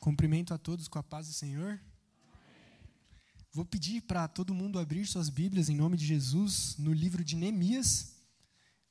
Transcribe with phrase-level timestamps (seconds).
[0.00, 1.78] Cumprimento a todos com a paz do Senhor.
[3.52, 7.36] Vou pedir para todo mundo abrir suas Bíblias em nome de Jesus no livro de
[7.36, 8.14] Neemias,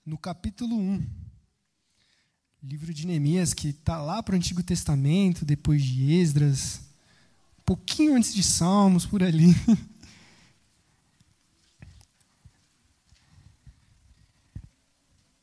[0.05, 1.03] no capítulo 1.
[2.61, 6.81] Livro de Neemias que está lá para o Antigo Testamento, depois de Esdras,
[7.57, 9.47] um pouquinho antes de Salmos, por ali.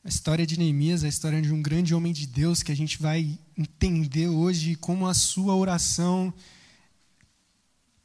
[0.07, 2.75] A história de Neemias é a história de um grande homem de Deus que a
[2.75, 6.33] gente vai entender hoje como a sua oração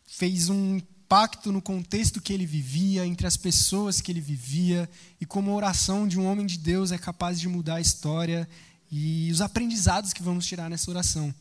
[0.05, 5.25] fez um impacto no contexto que ele vivia, entre as pessoas que ele vivia, e
[5.25, 8.49] como a oração de um homem de Deus é capaz de mudar a história
[8.91, 11.33] e os aprendizados que vamos tirar nessa oração.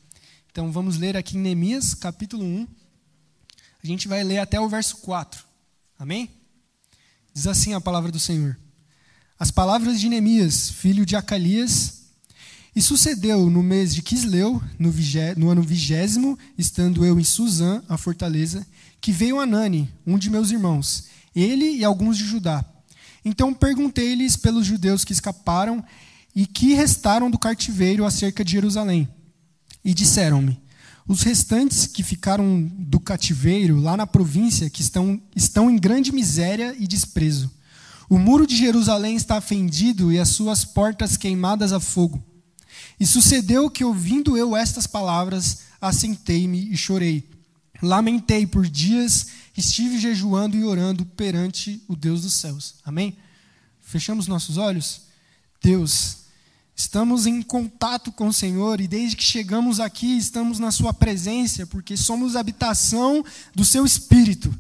[0.51, 2.67] Então vamos ler aqui em Neemias, capítulo 1.
[3.83, 5.43] A gente vai ler até o verso 4.
[5.97, 6.29] Amém?
[7.33, 8.60] Diz assim a palavra do Senhor.
[9.41, 11.93] As palavras de Neemias, filho de Acalias.
[12.75, 14.93] E sucedeu no mês de Quisleu, no,
[15.35, 18.63] no ano vigésimo, estando eu em Suzã, a fortaleza,
[19.01, 22.63] que veio Anani, um de meus irmãos, ele e alguns de Judá.
[23.25, 25.83] Então perguntei-lhes pelos judeus que escaparam
[26.35, 29.09] e que restaram do cativeiro acerca de Jerusalém.
[29.83, 30.61] E disseram-me:
[31.07, 36.75] Os restantes que ficaram do cativeiro lá na província, que estão, estão em grande miséria
[36.77, 37.49] e desprezo
[38.11, 42.21] o muro de Jerusalém está fendido e as suas portas queimadas a fogo.
[42.99, 47.25] E sucedeu que, ouvindo eu estas palavras, assentei-me e chorei.
[47.81, 52.75] Lamentei por dias, estive jejuando e orando perante o Deus dos céus.
[52.83, 53.15] Amém?
[53.79, 55.03] Fechamos nossos olhos?
[55.63, 56.17] Deus,
[56.75, 61.65] estamos em contato com o Senhor e desde que chegamos aqui estamos na Sua presença,
[61.65, 63.23] porque somos habitação
[63.55, 64.53] do Seu Espírito.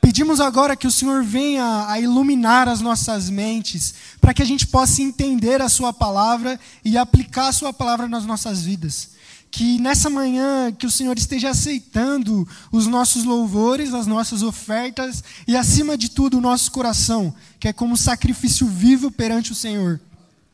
[0.00, 4.66] Pedimos agora que o Senhor venha a iluminar as nossas mentes, para que a gente
[4.66, 9.10] possa entender a Sua palavra e aplicar a Sua palavra nas nossas vidas.
[9.50, 15.56] Que nessa manhã, que o Senhor esteja aceitando os nossos louvores, as nossas ofertas e,
[15.56, 20.00] acima de tudo, o nosso coração, que é como sacrifício vivo perante o Senhor.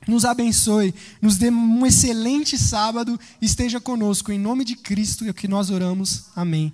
[0.06, 4.30] Nos abençoe, nos dê um excelente sábado, esteja conosco.
[4.30, 6.24] Em nome de Cristo é o que nós oramos.
[6.36, 6.72] Amém.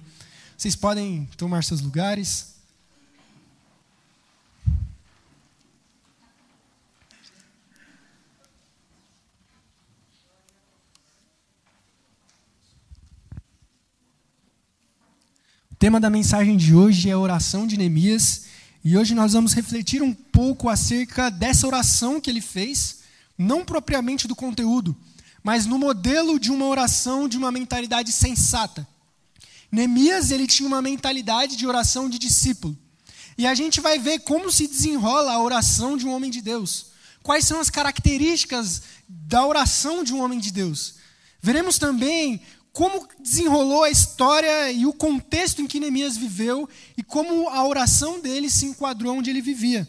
[0.57, 2.51] Vocês podem tomar seus lugares.
[15.81, 18.43] Tema da mensagem de hoje é a oração de Neemias,
[18.85, 22.99] e hoje nós vamos refletir um pouco acerca dessa oração que ele fez,
[23.39, 24.95] não propriamente do conteúdo,
[25.43, 28.87] mas no modelo de uma oração de uma mentalidade sensata.
[29.73, 32.77] Neemias, ele tinha uma mentalidade de oração de discípulo.
[33.39, 36.89] E a gente vai ver como se desenrola a oração de um homem de Deus.
[37.23, 40.97] Quais são as características da oração de um homem de Deus?
[41.41, 47.49] Veremos também como desenrolou a história e o contexto em que Neemias viveu e como
[47.49, 49.89] a oração dele se enquadrou onde ele vivia.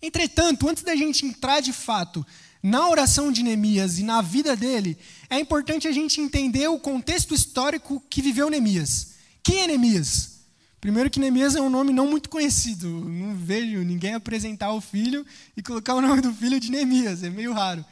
[0.00, 2.26] Entretanto, antes da gente entrar de fato
[2.62, 4.98] na oração de Neemias e na vida dele,
[5.30, 9.14] é importante a gente entender o contexto histórico que viveu Neemias.
[9.42, 10.32] Quem é Neemias?
[10.80, 12.88] Primeiro que Neemias é um nome não muito conhecido.
[12.88, 15.24] Não vejo ninguém apresentar o filho
[15.56, 17.22] e colocar o nome do filho de Neemias.
[17.22, 17.84] É meio raro.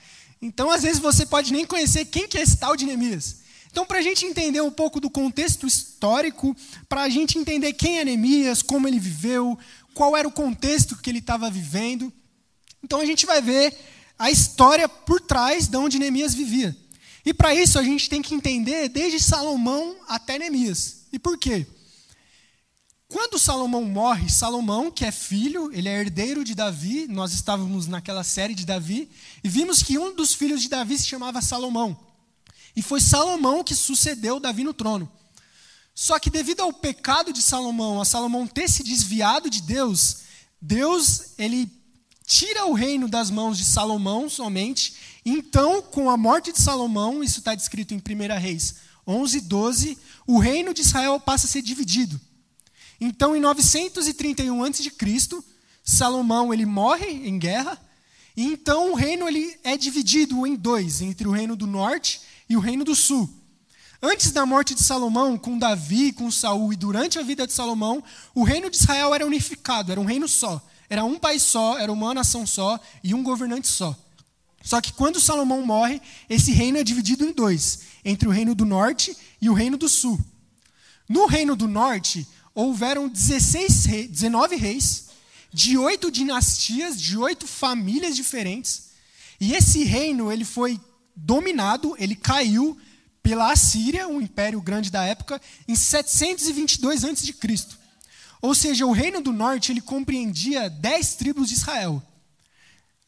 [0.43, 3.40] Então, às vezes, você pode nem conhecer quem que é esse tal de Neemias.
[3.71, 6.57] Então, para a gente entender um pouco do contexto histórico,
[6.89, 9.59] para a gente entender quem é Neemias, como ele viveu,
[9.95, 12.13] qual era o contexto que ele estava vivendo,
[12.83, 13.77] então a gente vai ver
[14.19, 16.77] a história por trás de onde Neemias vivia.
[17.25, 21.03] E para isso a gente tem que entender desde Salomão até Neemias.
[21.13, 21.67] E por quê?
[23.09, 28.23] Quando Salomão morre, Salomão, que é filho, ele é herdeiro de Davi, nós estávamos naquela
[28.23, 29.09] série de Davi,
[29.43, 31.99] e vimos que um dos filhos de Davi se chamava Salomão.
[32.75, 35.11] E foi Salomão que sucedeu Davi no trono.
[35.95, 40.19] Só que devido ao pecado de Salomão, a Salomão ter se desviado de Deus,
[40.61, 41.71] Deus ele
[42.25, 44.95] tira o reino das mãos de Salomão somente.
[45.27, 48.77] Então, com a morte de Salomão, isso está descrito em 1 Reis
[49.07, 52.21] 11, 12, o reino de Israel passa a ser dividido.
[53.01, 54.91] Então, em 931 a.C.,
[55.83, 57.81] Salomão ele morre em guerra,
[58.37, 62.57] e então o reino ele é dividido em dois, entre o reino do norte e
[62.57, 63.31] o reino do sul.
[64.03, 68.03] Antes da morte de Salomão, com Davi, com Saul e durante a vida de Salomão,
[68.35, 70.61] o reino de Israel era unificado, era um reino só.
[70.89, 73.97] Era um país só, era uma nação só e um governante só.
[74.63, 78.67] Só que quando Salomão morre, esse reino é dividido em dois, entre o reino do
[78.67, 80.19] norte e o reino do sul.
[81.09, 85.11] No reino do norte, houveram 16 reis, 19 reis,
[85.53, 88.91] de oito dinastias, de oito famílias diferentes.
[89.41, 90.81] E esse reino ele foi
[91.25, 92.79] dominado, ele caiu
[93.23, 97.35] pela Assíria, um império grande da época, em 722 a.C.
[98.41, 102.03] Ou seja, o reino do norte ele compreendia dez tribos de Israel.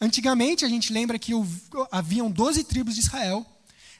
[0.00, 1.32] Antigamente, a gente lembra que
[1.90, 3.46] haviam 12 tribos de Israel.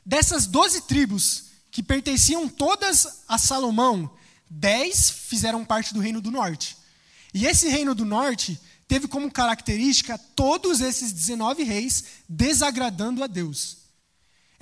[0.05, 4.11] Dessas 12 tribos, que pertenciam todas a Salomão,
[4.51, 6.77] dez fizeram parte do reino do norte.
[7.33, 13.82] E esse reino do norte teve como característica todos esses 19 reis desagradando a Deus.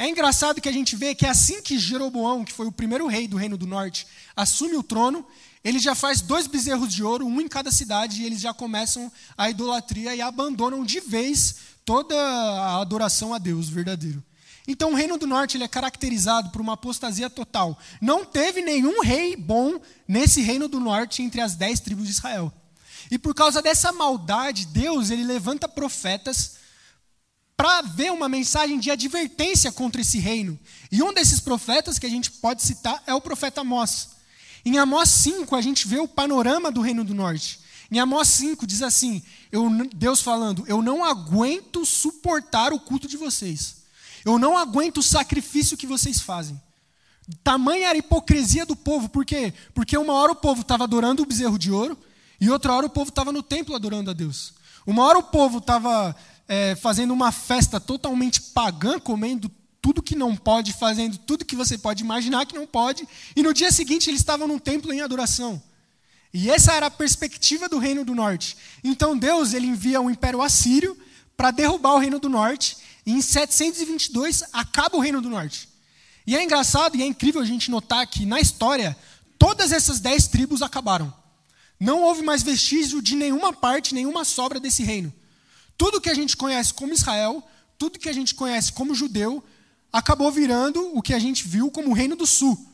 [0.00, 3.28] É engraçado que a gente vê que assim que Jeroboão, que foi o primeiro rei
[3.28, 5.26] do reino do norte, assume o trono,
[5.62, 9.12] ele já faz dois bezerros de ouro, um em cada cidade, e eles já começam
[9.36, 14.24] a idolatria e abandonam de vez toda a adoração a Deus verdadeiro.
[14.66, 17.78] Então o reino do norte ele é caracterizado por uma apostasia total.
[18.00, 22.50] Não teve nenhum rei bom nesse reino do norte entre as dez tribos de Israel.
[23.10, 26.58] E por causa dessa maldade, Deus ele levanta profetas
[27.60, 30.58] para ver uma mensagem de advertência contra esse reino.
[30.90, 34.12] E um desses profetas que a gente pode citar é o profeta Amós.
[34.64, 37.60] Em Amós 5, a gente vê o panorama do Reino do Norte.
[37.90, 39.22] Em Amós 5 diz assim:
[39.52, 43.82] eu, Deus falando, eu não aguento suportar o culto de vocês.
[44.24, 46.58] Eu não aguento o sacrifício que vocês fazem.
[47.44, 49.52] Tamanha era a hipocrisia do povo, por quê?
[49.74, 51.98] Porque uma hora o povo estava adorando o bezerro de ouro,
[52.40, 54.54] e outra hora o povo estava no templo adorando a Deus.
[54.86, 56.16] Uma hora o povo estava
[56.50, 59.48] é, fazendo uma festa totalmente pagã, comendo
[59.80, 63.06] tudo que não pode, fazendo tudo que você pode imaginar que não pode,
[63.36, 65.62] e no dia seguinte eles estavam num templo em adoração.
[66.34, 68.56] E essa era a perspectiva do reino do norte.
[68.82, 70.98] Então Deus ele envia o império assírio
[71.36, 75.68] para derrubar o reino do norte, e em 722 acaba o reino do norte.
[76.26, 78.96] E é engraçado e é incrível a gente notar que na história
[79.38, 81.14] todas essas dez tribos acabaram.
[81.78, 85.14] Não houve mais vestígio de nenhuma parte, nenhuma sobra desse reino.
[85.80, 87.42] Tudo que a gente conhece como Israel,
[87.78, 89.42] tudo que a gente conhece como judeu,
[89.90, 92.70] acabou virando o que a gente viu como o Reino do Sul.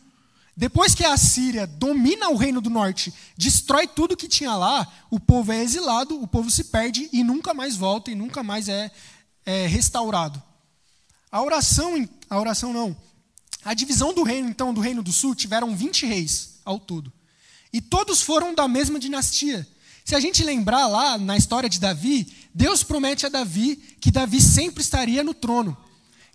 [0.57, 5.21] Depois que a Síria domina o Reino do Norte, destrói tudo que tinha lá, o
[5.21, 8.91] povo é exilado, o povo se perde e nunca mais volta e nunca mais é,
[9.45, 10.43] é restaurado.
[11.31, 12.97] A oração, a oração não.
[13.65, 17.13] A divisão do reino, então, do Reino do Sul, tiveram 20 reis ao todo.
[17.73, 19.65] E todos foram da mesma dinastia.
[20.07, 24.41] Se a gente lembrar lá na história de Davi, Deus promete a Davi que Davi
[24.41, 25.77] sempre estaria no trono.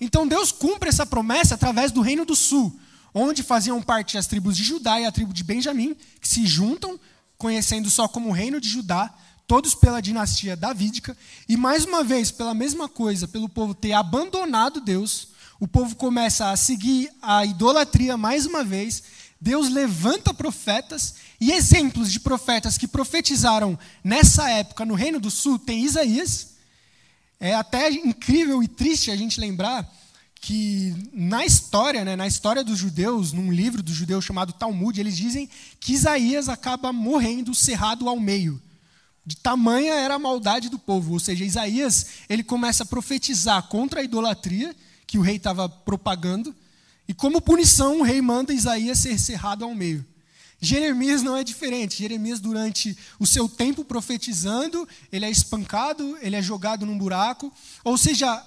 [0.02, 2.78] Então Deus cumpre essa promessa através do reino do sul,
[3.14, 7.00] onde faziam parte as tribos de Judá e a tribo de Benjamim, que se juntam,
[7.38, 9.10] conhecendo só como o reino de Judá,
[9.48, 11.16] todos pela dinastia davídica,
[11.48, 15.30] e mais uma vez, pela mesma coisa, pelo povo ter abandonado Deus,
[15.62, 19.04] o povo começa a seguir a idolatria mais uma vez.
[19.42, 25.58] Deus levanta profetas e exemplos de profetas que profetizaram nessa época no Reino do Sul.
[25.58, 26.50] Tem Isaías,
[27.40, 29.92] é até incrível e triste a gente lembrar
[30.36, 35.18] que na história, né, na história dos judeus, num livro dos judeus chamado Talmud, eles
[35.18, 35.50] dizem
[35.80, 38.62] que Isaías acaba morrendo cerrado ao meio.
[39.26, 44.02] De tamanha era a maldade do povo, ou seja, Isaías ele começa a profetizar contra
[44.02, 44.76] a idolatria
[45.08, 46.56] que o rei estava propagando,
[47.12, 50.06] e como punição o rei manda Isaías ser cerrado ao meio.
[50.62, 51.98] Jeremias não é diferente.
[51.98, 57.52] Jeremias, durante o seu tempo profetizando, ele é espancado, ele é jogado num buraco.
[57.84, 58.42] Ou seja,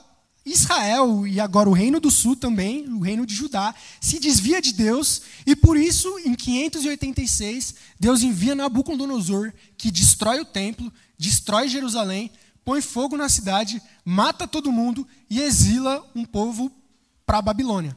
[0.46, 4.72] Israel e agora o reino do sul também, o reino de Judá, se desvia de
[4.72, 12.30] Deus e por isso, em 586, Deus envia Nabucodonosor, que destrói o templo, destrói Jerusalém,
[12.64, 16.72] põe fogo na cidade, mata todo mundo e exila um povo
[17.26, 17.94] para a Babilônia.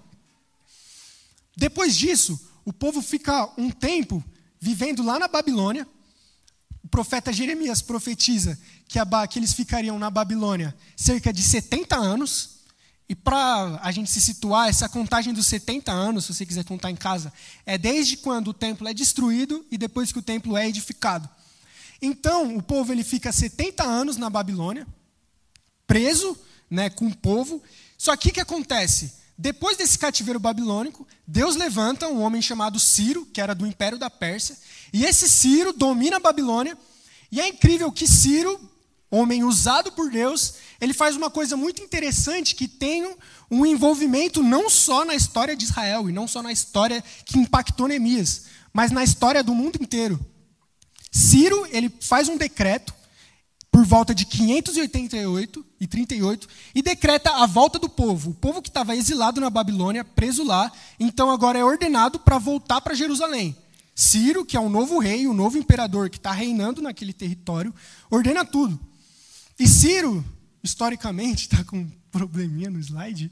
[1.57, 4.23] Depois disso, o povo fica um tempo
[4.59, 5.87] vivendo lá na Babilônia.
[6.83, 8.99] O profeta Jeremias profetiza que,
[9.35, 12.57] eles ficariam na Babilônia cerca de 70 anos.
[13.09, 16.91] E para a gente se situar, essa contagem dos 70 anos, se você quiser contar
[16.91, 17.33] em casa,
[17.65, 21.27] é desde quando o templo é destruído e depois que o templo é edificado.
[21.99, 24.85] Então, o povo ele fica 70 anos na Babilônia,
[25.87, 26.37] preso
[26.69, 27.63] né, com o povo.
[27.97, 29.13] Só que o que acontece?
[29.37, 34.09] Depois desse cativeiro babilônico, Deus levanta um homem chamado Ciro, que era do império da
[34.09, 34.57] Pérsia,
[34.91, 36.75] e esse Ciro domina a Babilônia.
[37.31, 38.59] E é incrível que Ciro,
[39.11, 43.15] homem usado por Deus, ele faz uma coisa muito interessante que tem
[43.51, 47.87] um envolvimento não só na história de Israel e não só na história que impactou
[47.87, 50.19] Neemias, mas na história do mundo inteiro.
[51.11, 52.93] Ciro, ele faz um decreto
[53.77, 58.31] por volta de 588 e 38 e decreta a volta do povo.
[58.31, 62.81] O povo que estava exilado na Babilônia, preso lá, então agora é ordenado para voltar
[62.81, 63.55] para Jerusalém.
[63.93, 67.71] Ciro, que é o novo rei, o novo imperador que está reinando naquele território,
[68.09, 68.79] ordena tudo.
[69.59, 70.25] E Ciro,
[70.63, 73.31] historicamente, está com um probleminha no slide,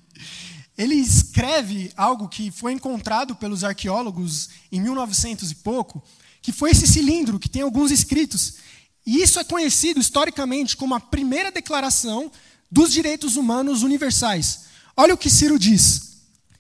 [0.78, 6.04] ele escreve algo que foi encontrado pelos arqueólogos em 1900 e pouco,
[6.40, 8.58] que foi esse cilindro que tem alguns escritos.
[9.06, 12.32] E isso é conhecido historicamente como a primeira declaração
[12.72, 14.62] dos direitos humanos universais.
[14.98, 16.18] Olha o que Ciro diz: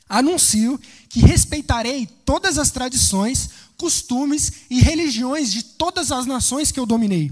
[0.07, 6.85] Anuncio que respeitarei todas as tradições, costumes e religiões de todas as nações que eu
[6.85, 7.31] dominei.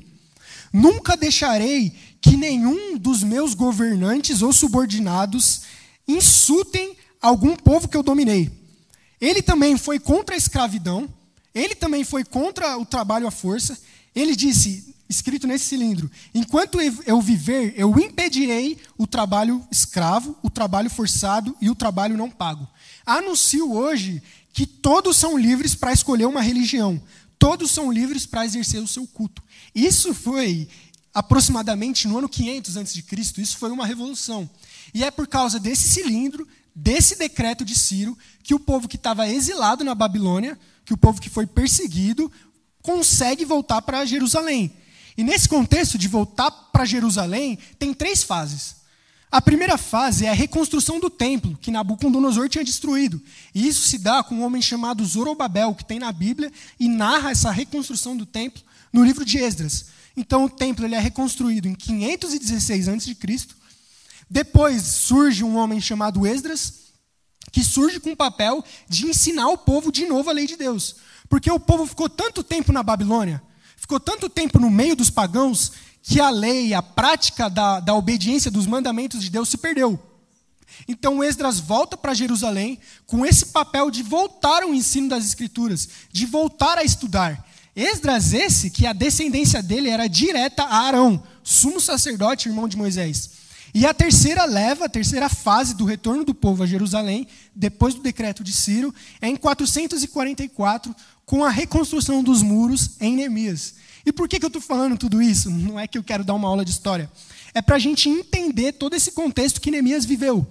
[0.71, 5.61] Nunca deixarei que nenhum dos meus governantes ou subordinados
[6.07, 8.49] insultem algum povo que eu dominei.
[9.21, 11.07] Ele também foi contra a escravidão,
[11.53, 13.77] ele também foi contra o trabalho à força.
[14.15, 20.89] Ele disse, escrito nesse cilindro: Enquanto eu viver, eu impedirei o trabalho escravo, o trabalho
[20.89, 22.67] forçado e o trabalho não pago.
[23.05, 27.01] Anuncio hoje que todos são livres para escolher uma religião,
[27.39, 29.41] todos são livres para exercer o seu culto.
[29.73, 30.67] Isso foi
[31.13, 33.03] aproximadamente no ano 500 a.C.,
[33.37, 34.49] isso foi uma revolução.
[34.93, 39.29] E é por causa desse cilindro, desse decreto de Ciro, que o povo que estava
[39.29, 42.31] exilado na Babilônia, que o povo que foi perseguido,
[42.81, 44.73] consegue voltar para Jerusalém.
[45.17, 48.83] E nesse contexto de voltar para Jerusalém, tem três fases.
[49.33, 53.19] A primeira fase é a reconstrução do templo, que Nabucodonosor tinha destruído.
[53.53, 57.31] E isso se dá com um homem chamado Zorobabel, que tem na Bíblia, e narra
[57.31, 59.87] essa reconstrução do templo no livro de Esdras.
[60.15, 63.17] Então o templo ele é reconstruído em 516 a.C.
[64.29, 66.83] Depois surge um homem chamado Esdras,
[67.51, 70.97] que surge com o papel de ensinar o povo de novo a lei de Deus.
[71.27, 73.41] Porque o povo ficou tanto tempo na Babilônia,
[73.83, 78.49] ficou tanto tempo no meio dos pagãos, que a lei, a prática da, da obediência
[78.49, 79.99] dos mandamentos de Deus se perdeu.
[80.87, 86.25] Então Esdras volta para Jerusalém com esse papel de voltar ao ensino das Escrituras, de
[86.25, 87.45] voltar a estudar.
[87.75, 93.31] Esdras, esse, que a descendência dele era direta a Arão, sumo sacerdote, irmão de Moisés.
[93.73, 98.01] E a terceira leva, a terceira fase do retorno do povo a Jerusalém, depois do
[98.01, 103.75] decreto de Ciro, é em 444, com a reconstrução dos muros em Neemias.
[104.05, 105.49] E por que, que eu estou falando tudo isso?
[105.49, 107.09] Não é que eu quero dar uma aula de história.
[107.53, 110.45] É para a gente entender todo esse contexto que Neemias viveu.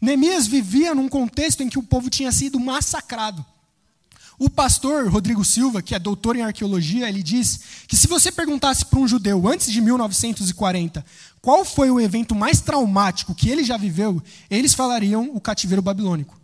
[0.00, 3.44] Neemias vivia num contexto em que o povo tinha sido massacrado.
[4.38, 8.86] O pastor Rodrigo Silva, que é doutor em arqueologia, ele diz que se você perguntasse
[8.86, 11.04] para um judeu antes de 1940
[11.42, 16.39] qual foi o evento mais traumático que ele já viveu, eles falariam o cativeiro babilônico.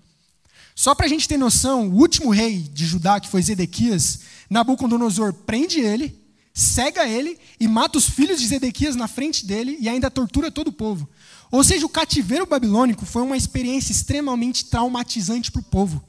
[0.78, 5.33] Só para a gente ter noção, o último rei de Judá, que foi Zedequias, Nabucodonosor
[5.33, 6.14] prende ele,
[6.52, 10.68] cega ele e mata os filhos de Zedequias na frente dele e ainda tortura todo
[10.68, 11.09] o povo.
[11.50, 16.04] Ou seja, o cativeiro babilônico foi uma experiência extremamente traumatizante para o povo.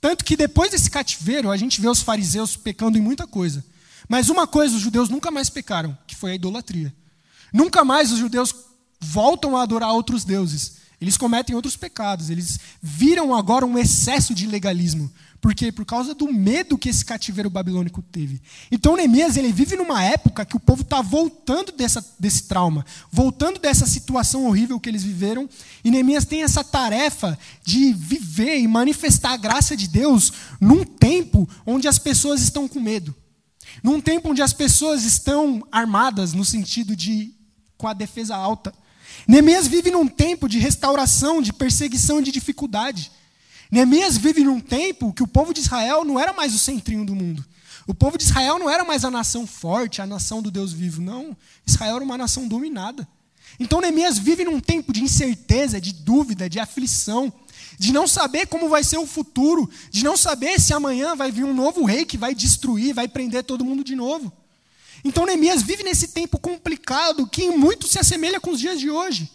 [0.00, 3.64] Tanto que depois desse cativeiro, a gente vê os fariseus pecando em muita coisa.
[4.08, 6.92] Mas uma coisa os judeus nunca mais pecaram, que foi a idolatria.
[7.52, 8.52] Nunca mais os judeus
[9.00, 10.77] voltam a adorar outros deuses.
[11.00, 12.30] Eles cometem outros pecados.
[12.30, 15.10] Eles viram agora um excesso de legalismo.
[15.40, 15.70] Por quê?
[15.70, 18.42] Por causa do medo que esse cativeiro babilônico teve.
[18.72, 23.60] Então Neemias ele vive numa época que o povo está voltando dessa, desse trauma, voltando
[23.60, 25.48] dessa situação horrível que eles viveram.
[25.84, 31.48] E Neemias tem essa tarefa de viver e manifestar a graça de Deus num tempo
[31.64, 33.14] onde as pessoas estão com medo.
[33.80, 37.32] Num tempo onde as pessoas estão armadas, no sentido de
[37.76, 38.74] com a defesa alta.
[39.26, 43.10] Neemias vive num tempo de restauração, de perseguição, de dificuldade.
[43.70, 47.14] Neemias vive num tempo que o povo de Israel não era mais o centrinho do
[47.14, 47.44] mundo.
[47.86, 51.00] O povo de Israel não era mais a nação forte, a nação do Deus vivo.
[51.00, 51.36] Não.
[51.66, 53.06] Israel era uma nação dominada.
[53.58, 57.32] Então Neemias vive num tempo de incerteza, de dúvida, de aflição,
[57.78, 61.44] de não saber como vai ser o futuro, de não saber se amanhã vai vir
[61.44, 64.32] um novo rei que vai destruir, vai prender todo mundo de novo.
[65.04, 68.90] Então Neemias vive nesse tempo complicado que em muito se assemelha com os dias de
[68.90, 69.30] hoje.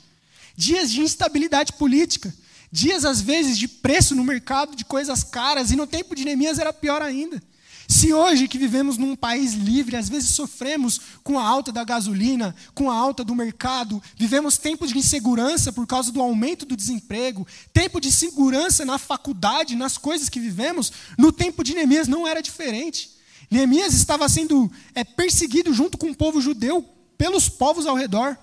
[0.56, 2.34] Dias de instabilidade política,
[2.74, 6.58] Dias, às vezes, de preço no mercado de coisas caras, e no tempo de Neemias
[6.58, 7.40] era pior ainda.
[7.88, 12.56] Se hoje, que vivemos num país livre, às vezes sofremos com a alta da gasolina,
[12.74, 17.46] com a alta do mercado, vivemos tempos de insegurança por causa do aumento do desemprego,
[17.72, 22.42] tempo de segurança na faculdade, nas coisas que vivemos, no tempo de Neemias não era
[22.42, 23.12] diferente.
[23.54, 26.84] Neemias estava sendo é, perseguido junto com o povo judeu
[27.16, 28.36] pelos povos ao redor.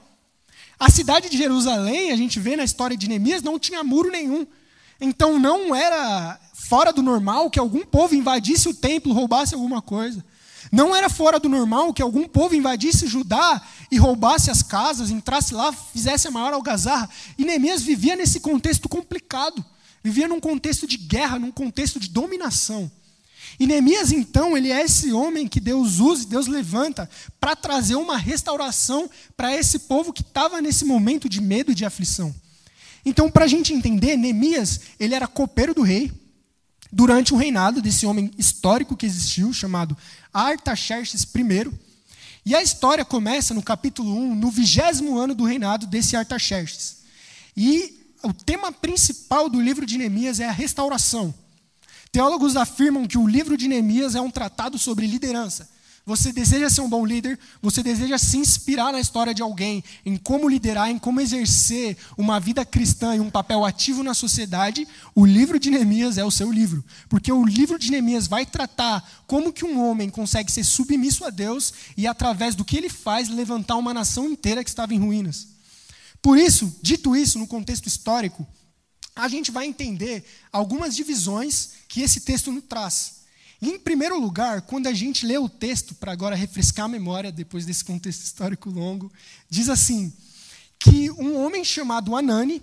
[0.78, 4.46] A cidade de Jerusalém, a gente vê na história de Neemias, não tinha muro nenhum.
[5.00, 10.24] Então não era fora do normal que algum povo invadisse o templo, roubasse alguma coisa.
[10.70, 15.52] Não era fora do normal que algum povo invadisse Judá e roubasse as casas, entrasse
[15.52, 17.10] lá, fizesse a maior algazarra.
[17.36, 19.64] E Neemias vivia nesse contexto complicado.
[20.04, 22.90] Vivia num contexto de guerra, num contexto de dominação.
[23.58, 28.16] E Neemias, então, ele é esse homem que Deus usa, Deus levanta para trazer uma
[28.16, 32.34] restauração para esse povo que estava nesse momento de medo e de aflição.
[33.04, 36.12] Então, para a gente entender, Neemias, ele era copeiro do rei
[36.92, 39.96] durante o reinado desse homem histórico que existiu, chamado
[40.32, 41.70] Artaxerxes I.
[42.44, 46.98] E a história começa no capítulo 1, no vigésimo ano do reinado desse Artaxerxes.
[47.56, 51.34] E o tema principal do livro de Neemias é a restauração.
[52.12, 55.68] Teólogos afirmam que o livro de Neemias é um tratado sobre liderança.
[56.04, 60.16] Você deseja ser um bom líder, você deseja se inspirar na história de alguém, em
[60.16, 65.24] como liderar, em como exercer uma vida cristã e um papel ativo na sociedade, o
[65.24, 66.84] livro de Neemias é o seu livro.
[67.08, 71.30] Porque o livro de Neemias vai tratar como que um homem consegue ser submisso a
[71.30, 75.46] Deus e, através do que ele faz, levantar uma nação inteira que estava em ruínas.
[76.20, 78.44] Por isso, dito isso, no contexto histórico,
[79.14, 83.20] a gente vai entender algumas divisões que esse texto nos traz.
[83.60, 87.66] em primeiro lugar, quando a gente lê o texto, para agora refrescar a memória, depois
[87.66, 89.12] desse contexto histórico longo,
[89.48, 90.12] diz assim:
[90.78, 92.62] que um homem chamado Anani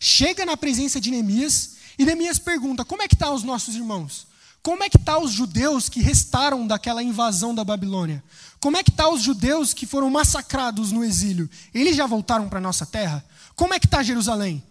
[0.00, 3.74] chega na presença de Neemias e Neemias pergunta: como é que estão tá os nossos
[3.74, 4.26] irmãos?
[4.62, 8.24] Como é que estão tá os judeus que restaram daquela invasão da Babilônia?
[8.58, 11.48] Como é que estão tá os judeus que foram massacrados no exílio?
[11.72, 13.24] Eles já voltaram para a nossa terra?
[13.54, 14.62] Como é que está Jerusalém?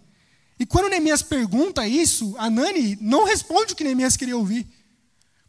[0.58, 4.66] E quando Neemias pergunta isso, Anani não responde o que Neemias queria ouvir.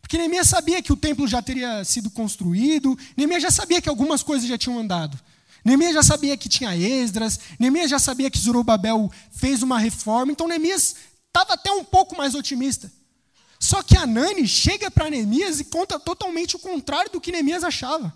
[0.02, 4.24] Porque Neemias sabia que o templo já teria sido construído, Neemias já sabia que algumas
[4.24, 5.20] coisas já tinham andado.
[5.64, 10.48] Neemias já sabia que tinha Esdras, Neemias já sabia que Zorobabel fez uma reforma, então
[10.48, 10.96] Neemias
[11.28, 12.92] estava até um pouco mais otimista.
[13.60, 18.16] Só que Anani chega para Neemias e conta totalmente o contrário do que Neemias achava.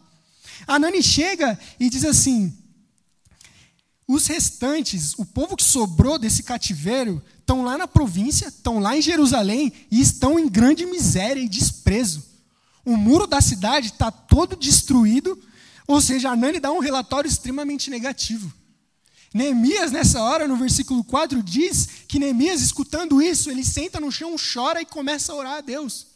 [0.65, 2.57] Anani chega e diz assim:
[4.07, 9.01] os restantes, o povo que sobrou desse cativeiro, estão lá na província, estão lá em
[9.01, 12.23] Jerusalém e estão em grande miséria e desprezo.
[12.85, 15.39] O muro da cidade está todo destruído,
[15.87, 18.51] ou seja, Anani dá um relatório extremamente negativo.
[19.33, 24.35] Neemias, nessa hora, no versículo 4, diz que Neemias, escutando isso, ele senta no chão,
[24.37, 26.07] chora e começa a orar a Deus.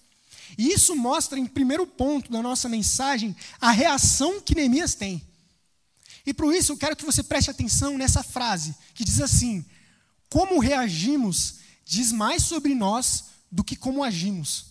[0.57, 5.21] E isso mostra, em primeiro ponto da nossa mensagem, a reação que Neemias tem.
[6.27, 9.65] E por isso eu quero que você preste atenção nessa frase, que diz assim:
[10.29, 14.65] Como reagimos diz mais sobre nós do que como agimos.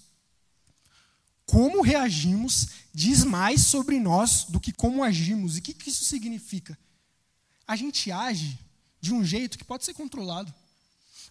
[1.47, 5.57] Como reagimos diz mais sobre nós do que como agimos.
[5.57, 6.79] E o que, que isso significa?
[7.67, 8.59] A gente age
[9.01, 10.53] de um jeito que pode ser controlado.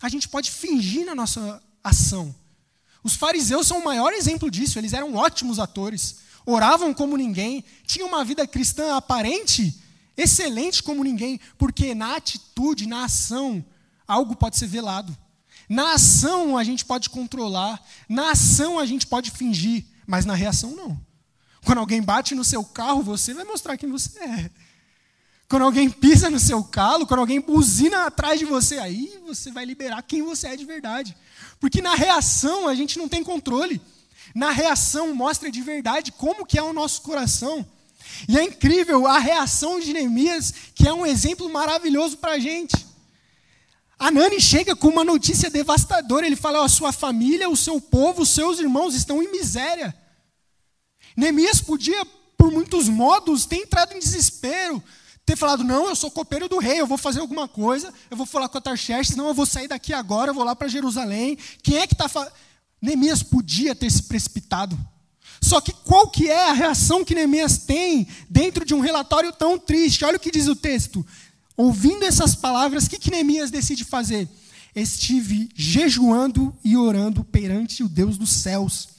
[0.01, 2.33] A gente pode fingir na nossa ação.
[3.03, 4.79] Os fariseus são o maior exemplo disso.
[4.79, 6.15] Eles eram ótimos atores,
[6.47, 9.84] oravam como ninguém, tinham uma vida cristã aparente
[10.17, 13.63] excelente como ninguém, porque na atitude, na ação,
[14.07, 15.15] algo pode ser velado.
[15.67, 20.75] Na ação a gente pode controlar, na ação a gente pode fingir, mas na reação
[20.75, 20.99] não.
[21.63, 24.51] Quando alguém bate no seu carro, você vai mostrar quem você é.
[25.47, 29.65] Quando alguém pisa no seu calo, quando alguém buzina atrás de você, aí você vai
[29.65, 31.15] liberar quem você é de verdade.
[31.59, 33.81] Porque na reação a gente não tem controle.
[34.33, 37.65] Na reação mostra de verdade como que é o nosso coração.
[38.27, 42.85] E é incrível a reação de Neemias, que é um exemplo maravilhoso para a gente.
[43.97, 46.25] Anani chega com uma notícia devastadora.
[46.25, 49.95] Ele fala: a sua família, o seu povo, os seus irmãos estão em miséria.
[51.15, 52.05] Neemias podia,
[52.37, 54.83] por muitos modos, ter entrado em desespero,
[55.25, 58.25] ter falado: não, eu sou copeiro do rei, eu vou fazer alguma coisa, eu vou
[58.25, 61.37] falar com a Tarxerxes, não, eu vou sair daqui agora, eu vou lá para Jerusalém.
[61.63, 62.09] Quem é que está.
[62.09, 62.31] Fa...
[62.81, 64.77] Neemias podia ter se precipitado.
[65.45, 69.59] Só que qual que é a reação que Neemias tem dentro de um relatório tão
[69.59, 70.03] triste?
[70.03, 71.05] Olha o que diz o texto.
[71.55, 74.27] Ouvindo essas palavras, o que, que Neemias decide fazer?
[74.75, 78.94] Estive jejuando e orando perante o Deus dos céus.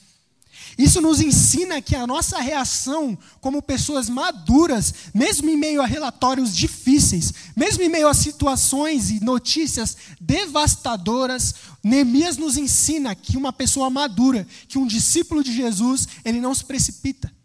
[0.77, 6.55] Isso nos ensina que a nossa reação como pessoas maduras, mesmo em meio a relatórios
[6.55, 13.89] difíceis, mesmo em meio a situações e notícias devastadoras, Neemias nos ensina que uma pessoa
[13.89, 17.35] madura, que um discípulo de Jesus, ele não se precipita.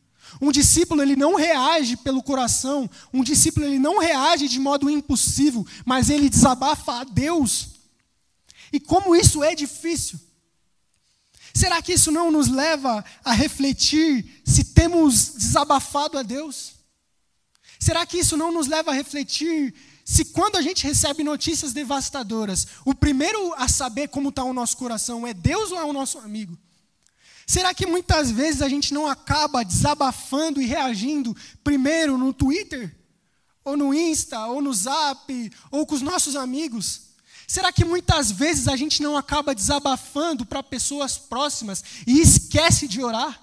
[0.41, 5.67] Um discípulo ele não reage pelo coração, um discípulo ele não reage de modo impulsivo,
[5.87, 7.69] mas ele desabafa a Deus.
[8.73, 10.19] E como isso é difícil.
[11.55, 16.75] Será que isso não nos leva a refletir se temos desabafado a Deus?
[17.79, 22.67] Será que isso não nos leva a refletir se quando a gente recebe notícias devastadoras,
[22.85, 26.19] o primeiro a saber como está o nosso coração é Deus ou é o nosso
[26.19, 26.59] amigo?
[27.47, 32.95] Será que muitas vezes a gente não acaba desabafando e reagindo primeiro no Twitter,
[33.65, 37.12] ou no Insta, ou no Zap, ou com os nossos amigos?
[37.47, 43.03] Será que muitas vezes a gente não acaba desabafando para pessoas próximas e esquece de
[43.03, 43.41] orar?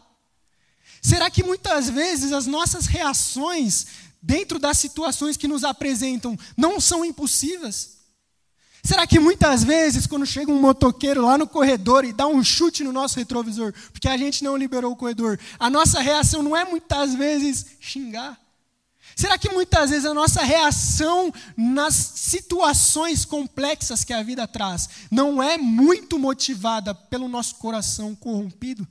[1.01, 3.87] Será que muitas vezes as nossas reações
[4.21, 7.99] dentro das situações que nos apresentam não são impulsivas?
[8.83, 12.83] Será que muitas vezes, quando chega um motoqueiro lá no corredor e dá um chute
[12.83, 16.63] no nosso retrovisor, porque a gente não liberou o corredor, a nossa reação não é
[16.63, 18.39] muitas vezes xingar?
[19.19, 25.43] Será que muitas vezes a nossa reação nas situações complexas que a vida traz não
[25.43, 28.87] é muito motivada pelo nosso coração corrompido?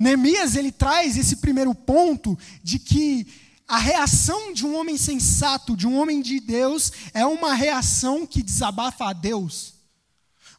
[0.00, 3.26] Neemias ele traz esse primeiro ponto de que
[3.68, 8.42] a reação de um homem sensato, de um homem de Deus, é uma reação que
[8.42, 9.74] desabafa a Deus.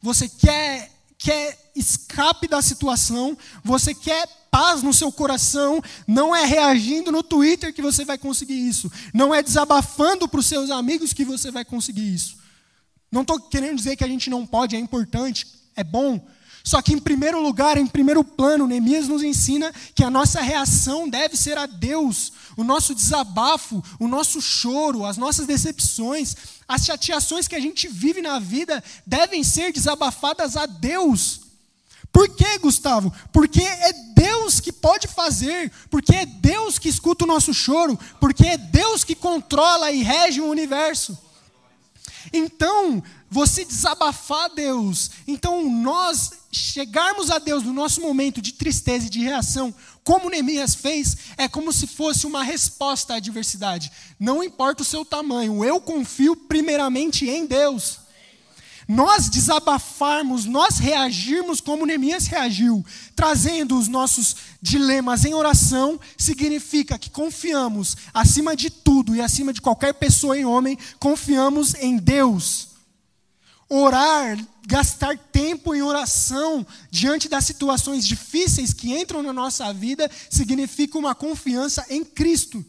[0.04, 7.12] Você quer, quer escape da situação, você quer paz no seu coração, não é reagindo
[7.12, 11.26] no Twitter que você vai conseguir isso, não é desabafando para os seus amigos que
[11.26, 12.38] você vai conseguir isso.
[13.12, 16.26] Não estou querendo dizer que a gente não pode, é importante, é bom,
[16.68, 21.08] só que, em primeiro lugar, em primeiro plano, Neemias nos ensina que a nossa reação
[21.08, 22.34] deve ser a Deus.
[22.58, 26.36] O nosso desabafo, o nosso choro, as nossas decepções,
[26.68, 31.40] as chateações que a gente vive na vida devem ser desabafadas a Deus.
[32.12, 33.14] Por quê, Gustavo?
[33.32, 38.46] Porque é Deus que pode fazer, porque é Deus que escuta o nosso choro, porque
[38.46, 41.18] é Deus que controla e rege o universo.
[42.34, 49.08] Então, você desabafar a Deus, então nós chegarmos a Deus no nosso momento de tristeza
[49.08, 53.92] e de reação, como Neemias fez, é como se fosse uma resposta à adversidade.
[54.20, 58.00] Não importa o seu tamanho, eu confio primeiramente em Deus.
[58.88, 67.10] Nós desabafarmos, nós reagirmos como Neemias reagiu, trazendo os nossos dilemas em oração, significa que
[67.10, 72.67] confiamos, acima de tudo e acima de qualquer pessoa e homem, confiamos em Deus.
[73.70, 80.98] Orar, gastar tempo em oração diante das situações difíceis que entram na nossa vida, significa
[80.98, 82.66] uma confiança em Cristo.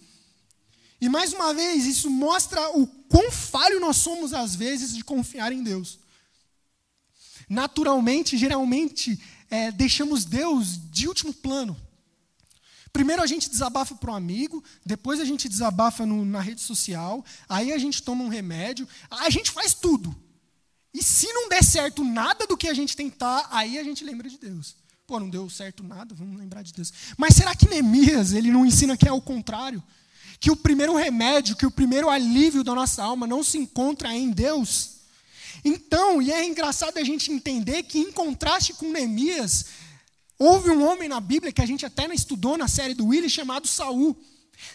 [1.01, 5.53] E mais uma vez, isso mostra o quão falho nós somos às vezes de confiar
[5.53, 5.99] em Deus.
[7.49, 9.19] Naturalmente, geralmente,
[9.51, 11.77] é, deixamos Deus de último plano.
[12.93, 17.25] Primeiro a gente desabafa para um amigo, depois a gente desabafa no, na rede social,
[17.49, 20.15] aí a gente toma um remédio, a gente faz tudo.
[20.93, 24.29] E se não der certo nada do que a gente tentar, aí a gente lembra
[24.29, 24.77] de Deus.
[25.07, 26.93] Pô, não deu certo nada, vamos lembrar de Deus.
[27.17, 29.83] Mas será que Neemias, ele não ensina que é o contrário?
[30.39, 34.31] Que o primeiro remédio, que o primeiro alívio da nossa alma não se encontra em
[34.31, 34.99] Deus?
[35.65, 39.67] Então, e é engraçado a gente entender que, em contraste com Neemias,
[40.39, 43.67] houve um homem na Bíblia que a gente até estudou na série do Willis chamado
[43.67, 44.17] Saul.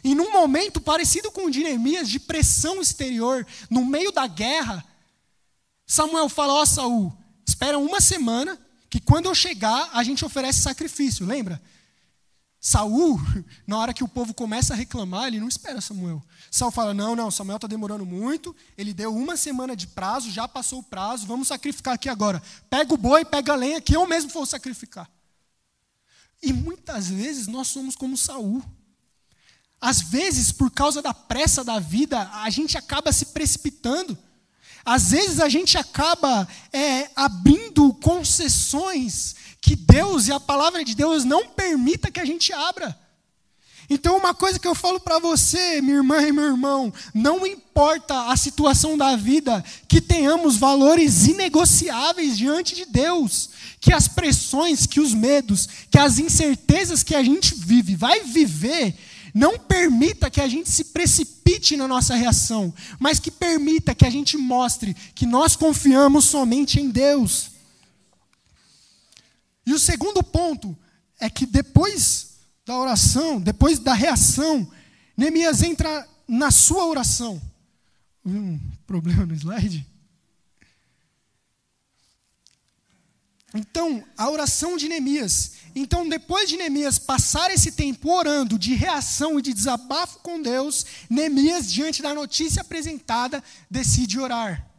[0.04, 4.84] E num momento parecido com o de Neemias, de pressão exterior, no meio da guerra,
[5.93, 10.60] Samuel fala: Ó oh, Saul, espera uma semana, que quando eu chegar, a gente oferece
[10.60, 11.62] sacrifício, lembra?
[12.60, 13.19] Saul,
[13.67, 16.19] na hora que o povo começa a reclamar, ele não espera Samuel.
[16.49, 18.56] Saul fala: Não, não, Samuel está demorando muito.
[18.75, 22.41] Ele deu uma semana de prazo, já passou o prazo, vamos sacrificar aqui agora.
[22.71, 25.08] Pega o boi, pega a lenha, que eu mesmo vou sacrificar.
[26.41, 28.63] E muitas vezes nós somos como Saul.
[29.79, 34.17] Às vezes, por causa da pressa da vida, a gente acaba se precipitando.
[34.86, 41.24] Às vezes a gente acaba é, abrindo concessões que Deus e a palavra de Deus
[41.24, 42.98] não permita que a gente abra.
[43.89, 48.32] Então, uma coisa que eu falo para você, minha irmã e meu irmão, não importa
[48.32, 55.00] a situação da vida, que tenhamos valores inegociáveis diante de Deus, que as pressões, que
[55.00, 58.96] os medos, que as incertezas que a gente vive, vai viver,
[59.34, 64.10] não permita que a gente se precipite na nossa reação, mas que permita que a
[64.10, 67.52] gente mostre que nós confiamos somente em Deus.
[69.65, 70.78] E o segundo ponto
[71.19, 72.34] é que depois
[72.65, 74.69] da oração, depois da reação,
[75.17, 77.41] Neemias entra na sua oração.
[78.26, 79.86] Um problema no slide?
[83.54, 89.40] Então, a oração de Neemias então, depois de Neemias passar esse tempo orando de reação
[89.40, 94.70] e de desabafo com Deus, Neemias, diante da notícia apresentada, decide orar.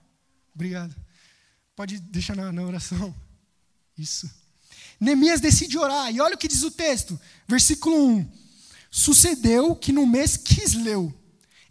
[0.54, 0.94] Obrigado.
[1.74, 3.14] Pode deixar na, na oração.
[3.98, 4.30] Isso.
[5.00, 6.14] Neemias decide orar.
[6.14, 8.32] E olha o que diz o texto, versículo 1.
[8.90, 11.12] Sucedeu que no mês Quisleu,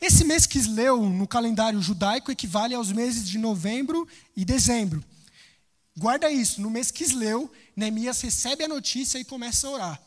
[0.01, 4.05] esse mês Quisleu, no calendário judaico, equivale aos meses de novembro
[4.35, 5.01] e dezembro.
[5.95, 10.01] Guarda isso, no mês Quisleu, Neemias recebe a notícia e começa a orar.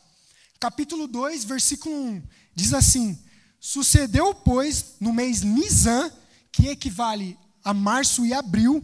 [0.59, 2.23] Capítulo 2, versículo 1,
[2.53, 3.17] diz assim:
[3.59, 6.11] Sucedeu, pois, no mês Nisan,
[6.51, 8.83] que equivale a março e abril,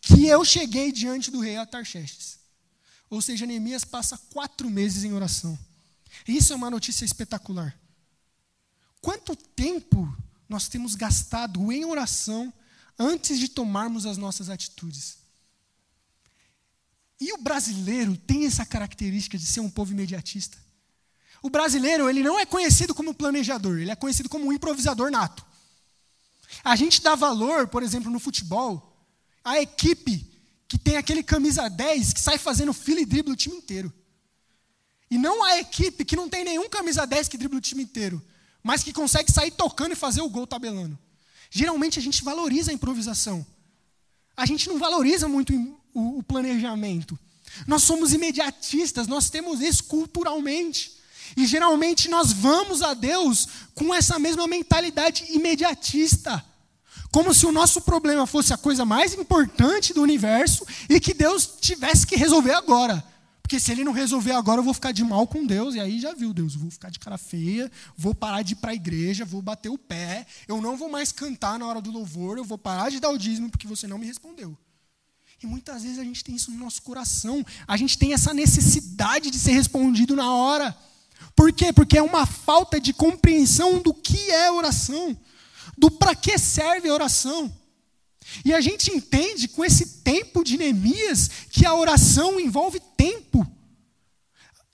[0.00, 2.38] que eu cheguei diante do rei Atarxerxes.
[3.10, 5.58] Ou seja, Neemias passa quatro meses em oração.
[6.26, 7.78] Isso é uma notícia espetacular.
[9.00, 10.14] Quanto tempo
[10.48, 12.52] nós temos gastado em oração
[12.98, 15.17] antes de tomarmos as nossas atitudes.
[17.20, 20.56] E o brasileiro tem essa característica de ser um povo imediatista.
[21.42, 25.44] O brasileiro, ele não é conhecido como planejador, ele é conhecido como um improvisador nato.
[26.64, 29.06] A gente dá valor, por exemplo, no futebol,
[29.44, 30.26] à equipe
[30.66, 33.92] que tem aquele camisa 10 que sai fazendo fila e dribla o time inteiro.
[35.10, 38.22] E não a equipe que não tem nenhum camisa 10 que dribla o time inteiro,
[38.62, 40.98] mas que consegue sair tocando e fazer o gol tabelando.
[41.50, 43.46] Geralmente a gente valoriza a improvisação.
[44.38, 45.52] A gente não valoriza muito
[45.92, 47.18] o, planejamento.
[47.66, 50.92] Nós somos imediatistas, nós temos isso culturalmente.
[51.36, 56.44] E geralmente nós vamos a Deus com essa mesma mentalidade imediatista.
[57.10, 61.56] Como se o nosso problema fosse a coisa mais importante do universo e que Deus
[61.60, 63.04] tivesse que resolver agora.
[63.48, 65.74] Porque se ele não resolver agora, eu vou ficar de mal com Deus.
[65.74, 68.56] E aí já viu, Deus, eu vou ficar de cara feia, vou parar de ir
[68.56, 71.90] para a igreja, vou bater o pé, eu não vou mais cantar na hora do
[71.90, 74.54] louvor, eu vou parar de dar o dízimo porque você não me respondeu.
[75.42, 79.30] E muitas vezes a gente tem isso no nosso coração, a gente tem essa necessidade
[79.30, 80.76] de ser respondido na hora.
[81.34, 81.72] Por quê?
[81.72, 85.16] Porque é uma falta de compreensão do que é oração,
[85.78, 87.50] do para que serve a oração.
[88.44, 93.46] E a gente entende com esse tempo de Neemias que a oração envolve tempo.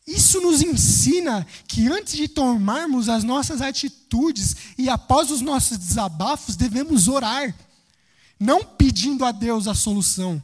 [0.06, 6.56] Isso nos ensina que antes de tomarmos as nossas atitudes e após os nossos desabafos,
[6.56, 7.54] devemos orar,
[8.38, 10.42] não pedindo a Deus a solução,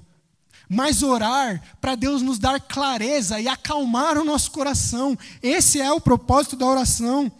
[0.66, 5.18] mas orar para Deus nos dar clareza e acalmar o nosso coração.
[5.42, 7.30] Esse é o propósito da oração.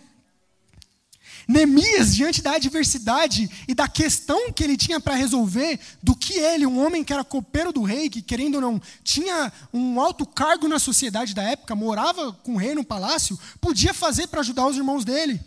[1.51, 6.65] Neemias, diante da adversidade e da questão que ele tinha para resolver, do que ele,
[6.65, 10.69] um homem que era copeiro do rei, que querendo ou não, tinha um alto cargo
[10.69, 14.77] na sociedade da época, morava com o rei no palácio, podia fazer para ajudar os
[14.77, 15.41] irmãos dele.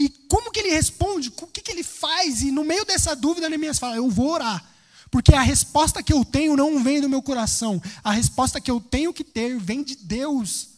[0.00, 1.30] E como que ele responde?
[1.42, 2.40] O que, que ele faz?
[2.40, 4.64] E no meio dessa dúvida, Neemias fala: Eu vou orar.
[5.10, 7.82] Porque a resposta que eu tenho não vem do meu coração.
[8.02, 10.68] A resposta que eu tenho que ter vem de Deus.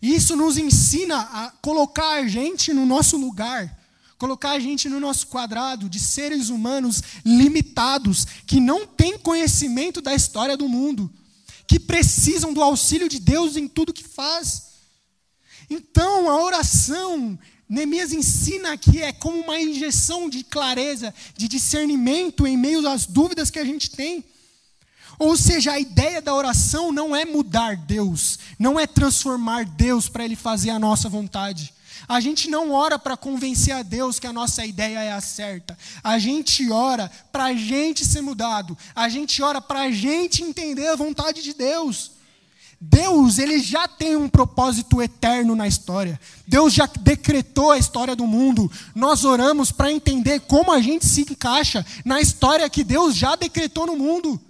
[0.00, 3.79] Isso nos ensina a colocar a gente no nosso lugar
[4.20, 10.14] colocar a gente no nosso quadrado de seres humanos limitados, que não têm conhecimento da
[10.14, 11.10] história do mundo,
[11.66, 14.72] que precisam do auxílio de Deus em tudo que faz.
[15.70, 22.58] Então, a oração, Neemias ensina que é como uma injeção de clareza, de discernimento em
[22.58, 24.22] meio às dúvidas que a gente tem.
[25.18, 30.26] Ou seja, a ideia da oração não é mudar Deus, não é transformar Deus para
[30.26, 31.72] Ele fazer a nossa vontade.
[32.08, 35.76] A gente não ora para convencer a Deus que a nossa ideia é a certa.
[36.02, 38.76] A gente ora para a gente ser mudado.
[38.94, 42.12] A gente ora para a gente entender a vontade de Deus.
[42.80, 46.18] Deus, ele já tem um propósito eterno na história.
[46.46, 48.72] Deus já decretou a história do mundo.
[48.94, 53.86] Nós oramos para entender como a gente se encaixa na história que Deus já decretou
[53.86, 54.40] no mundo.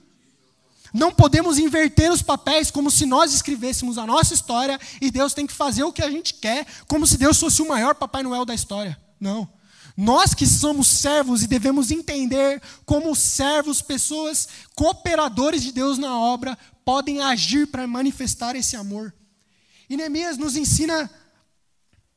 [0.93, 5.47] Não podemos inverter os papéis como se nós escrevêssemos a nossa história e Deus tem
[5.47, 8.45] que fazer o que a gente quer, como se Deus fosse o maior Papai Noel
[8.45, 8.99] da história.
[9.19, 9.49] Não.
[9.97, 16.57] Nós que somos servos e devemos entender como servos, pessoas, cooperadores de Deus na obra,
[16.85, 19.15] podem agir para manifestar esse amor.
[19.89, 21.11] E Neemias nos ensina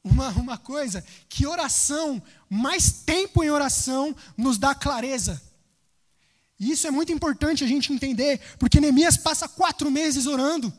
[0.04, 5.42] uma, uma coisa: que oração, mais tempo em oração, nos dá clareza.
[6.60, 10.72] E isso é muito importante a gente entender, porque Neemias passa quatro meses orando.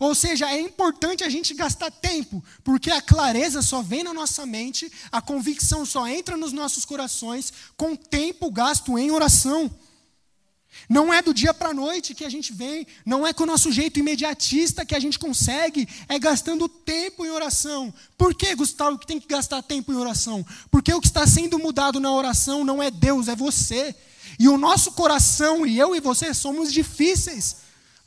[0.00, 4.44] Ou seja, é importante a gente gastar tempo, porque a clareza só vem na nossa
[4.44, 9.70] mente, a convicção só entra nos nossos corações com tempo gasto em oração.
[10.88, 13.46] Não é do dia para a noite que a gente vem, não é com o
[13.46, 17.94] nosso jeito imediatista que a gente consegue, é gastando tempo em oração.
[18.18, 20.44] Por que, Gustavo, que tem que gastar tempo em oração?
[20.70, 23.94] Porque o que está sendo mudado na oração não é Deus, é você.
[24.38, 27.56] E o nosso coração, e eu e você, somos difíceis.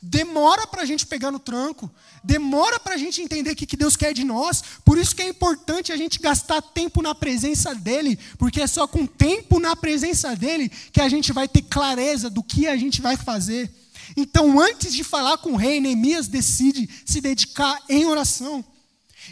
[0.00, 1.90] Demora para a gente pegar no tranco,
[2.22, 4.62] demora para a gente entender o que Deus quer de nós.
[4.84, 8.86] Por isso que é importante a gente gastar tempo na presença dEle, porque é só
[8.86, 13.00] com tempo na presença dEle que a gente vai ter clareza do que a gente
[13.00, 13.68] vai fazer.
[14.16, 18.64] Então, antes de falar com o rei, Neemias decide se dedicar em oração.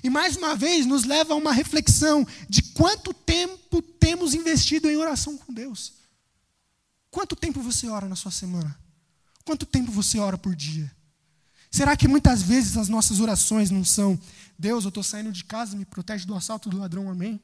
[0.02, 4.96] E mais uma vez nos leva a uma reflexão de quanto tempo temos investido em
[4.96, 5.95] oração com Deus.
[7.16, 8.78] Quanto tempo você ora na sua semana?
[9.42, 10.94] Quanto tempo você ora por dia?
[11.70, 14.20] Será que muitas vezes as nossas orações não são:
[14.58, 17.40] Deus, eu estou saindo de casa, me protege do assalto do ladrão, amém?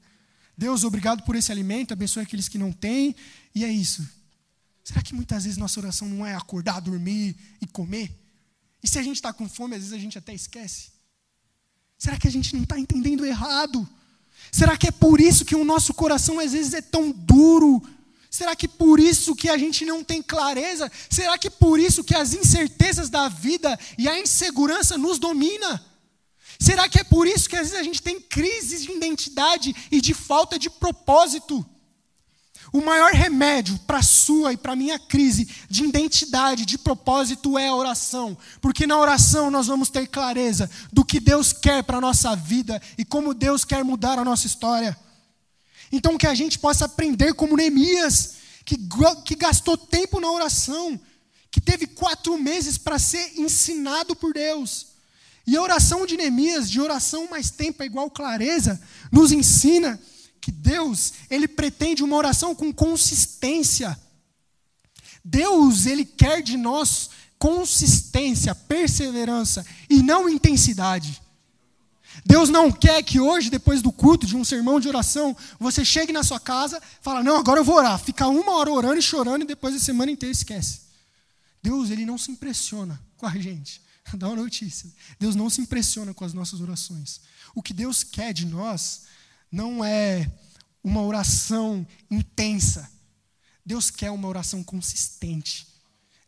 [0.58, 3.16] Deus, obrigado por esse alimento, abençoe aqueles que não têm,
[3.54, 4.06] e é isso.
[4.84, 8.14] Será que muitas vezes nossa oração não é acordar, dormir e comer?
[8.82, 10.90] E se a gente está com fome, às vezes a gente até esquece?
[11.96, 13.88] Será que a gente não está entendendo errado?
[14.50, 17.82] Será que é por isso que o nosso coração às vezes é tão duro
[18.32, 20.90] Será que por isso que a gente não tem clareza?
[21.10, 25.84] Será que por isso que as incertezas da vida e a insegurança nos domina?
[26.58, 30.00] Será que é por isso que às vezes a gente tem crises de identidade e
[30.00, 31.62] de falta de propósito?
[32.72, 37.58] O maior remédio para a sua e para a minha crise de identidade, de propósito
[37.58, 38.34] é a oração.
[38.62, 42.80] Porque na oração nós vamos ter clareza do que Deus quer para a nossa vida
[42.96, 44.96] e como Deus quer mudar a nossa história.
[45.92, 48.76] Então que a gente possa aprender como Neemias, que,
[49.24, 50.98] que gastou tempo na oração,
[51.50, 54.86] que teve quatro meses para ser ensinado por Deus.
[55.46, 60.00] E a oração de Neemias, de oração mais tempo é igual clareza, nos ensina
[60.40, 63.98] que Deus, ele pretende uma oração com consistência.
[65.24, 71.20] Deus, ele quer de nós consistência, perseverança e não intensidade.
[72.24, 76.12] Deus não quer que hoje, depois do culto, de um sermão de oração, você chegue
[76.12, 77.98] na sua casa, fala: "Não, agora eu vou orar".
[77.98, 80.82] Fica uma hora orando e chorando e depois a semana inteira esquece.
[81.62, 83.80] Deus, ele não se impressiona com a gente.
[84.14, 84.90] Dá uma notícia.
[85.18, 87.20] Deus não se impressiona com as nossas orações.
[87.54, 89.02] O que Deus quer de nós
[89.50, 90.30] não é
[90.82, 92.90] uma oração intensa.
[93.64, 95.68] Deus quer uma oração consistente.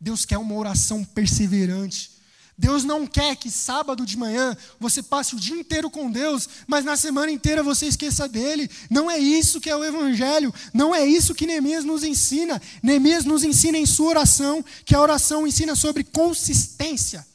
[0.00, 2.13] Deus quer uma oração perseverante.
[2.56, 6.84] Deus não quer que sábado de manhã você passe o dia inteiro com Deus, mas
[6.84, 8.70] na semana inteira você esqueça dele.
[8.88, 12.62] Não é isso que é o Evangelho, não é isso que Neemias nos ensina.
[12.80, 17.26] Neemias nos ensina em sua oração, que a oração ensina sobre consistência.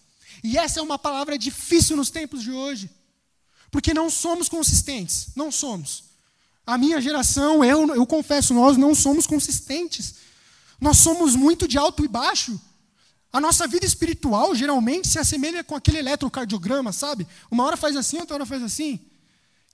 [0.41, 2.89] E essa é uma palavra difícil nos tempos de hoje.
[3.69, 6.05] Porque não somos consistentes, não somos.
[6.65, 10.15] A minha geração, eu, eu confesso, nós não somos consistentes.
[10.79, 12.59] Nós somos muito de alto e baixo.
[13.31, 17.27] A nossa vida espiritual geralmente se assemelha com aquele eletrocardiograma, sabe?
[17.49, 18.99] Uma hora faz assim, outra hora faz assim.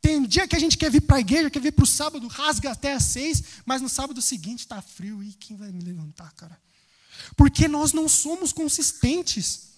[0.01, 2.27] Tem dia que a gente quer vir para a igreja, quer vir para o sábado,
[2.27, 5.23] rasga até às seis, mas no sábado seguinte está frio.
[5.23, 6.59] E quem vai me levantar, cara?
[7.35, 9.69] Porque nós não somos consistentes.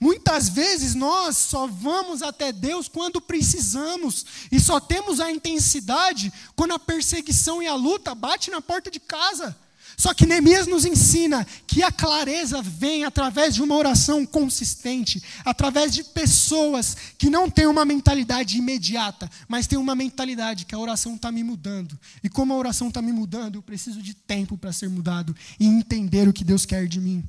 [0.00, 6.72] Muitas vezes nós só vamos até Deus quando precisamos e só temos a intensidade quando
[6.72, 9.56] a perseguição e a luta bate na porta de casa.
[10.00, 15.92] Só que Neemias nos ensina que a clareza vem através de uma oração consistente, através
[15.92, 21.16] de pessoas que não têm uma mentalidade imediata, mas têm uma mentalidade que a oração
[21.16, 22.00] está me mudando.
[22.24, 25.66] E como a oração está me mudando, eu preciso de tempo para ser mudado e
[25.66, 27.22] entender o que Deus quer de mim.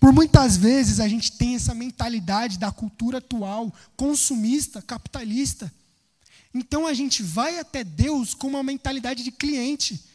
[0.00, 5.72] Por muitas vezes a gente tem essa mentalidade da cultura atual, consumista, capitalista.
[6.52, 10.10] Então a gente vai até Deus com uma mentalidade de cliente.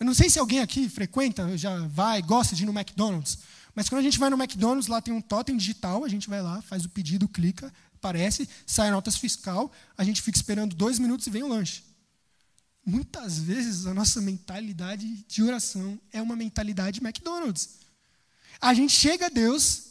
[0.00, 3.36] Eu não sei se alguém aqui frequenta, já vai, gosta de ir no McDonald's,
[3.74, 6.40] mas quando a gente vai no McDonald's, lá tem um totem digital, a gente vai
[6.40, 11.26] lá, faz o pedido, clica, aparece, sai notas fiscal, a gente fica esperando dois minutos
[11.26, 11.82] e vem o lanche.
[12.82, 17.80] Muitas vezes a nossa mentalidade de oração é uma mentalidade McDonald's.
[18.58, 19.82] A gente chega a Deus,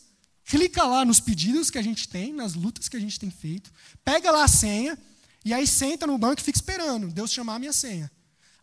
[0.43, 3.72] clica lá nos pedidos que a gente tem, nas lutas que a gente tem feito,
[4.04, 4.98] pega lá a senha,
[5.45, 8.12] e aí senta no banco e fica esperando Deus chamar a minha senha.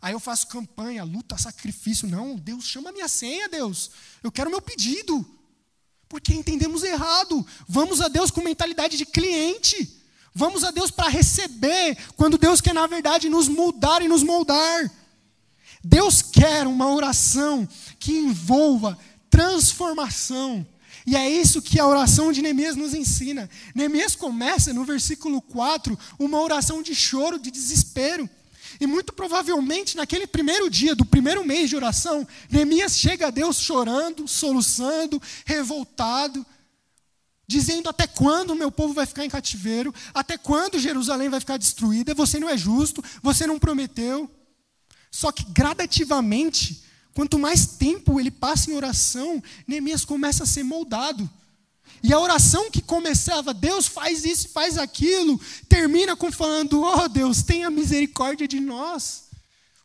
[0.01, 2.07] Aí eu faço campanha, luta, sacrifício.
[2.07, 3.91] Não, Deus chama a minha senha, Deus.
[4.23, 5.25] Eu quero meu pedido.
[6.07, 7.45] Porque entendemos errado.
[7.67, 9.97] Vamos a Deus com mentalidade de cliente.
[10.33, 14.91] Vamos a Deus para receber, quando Deus quer, na verdade, nos mudar e nos moldar.
[15.83, 17.67] Deus quer uma oração
[17.99, 18.97] que envolva
[19.31, 20.65] transformação.
[21.07, 23.49] E é isso que a oração de Neemias nos ensina.
[23.73, 28.29] Neemias começa no versículo 4 uma oração de choro, de desespero.
[28.79, 33.57] E muito provavelmente naquele primeiro dia do primeiro mês de oração, Neemias chega a Deus
[33.57, 36.45] chorando, soluçando, revoltado,
[37.47, 41.57] dizendo até quando o meu povo vai ficar em cativeiro, até quando Jerusalém vai ficar
[41.57, 44.29] destruída, você não é justo, você não prometeu.
[45.11, 46.85] Só que gradativamente
[47.17, 51.27] Quanto mais tempo ele passa em oração, Neemias começa a ser moldado.
[52.03, 57.41] E a oração que começava, Deus faz isso, faz aquilo, termina com falando: Oh Deus,
[57.41, 59.23] tenha misericórdia de nós.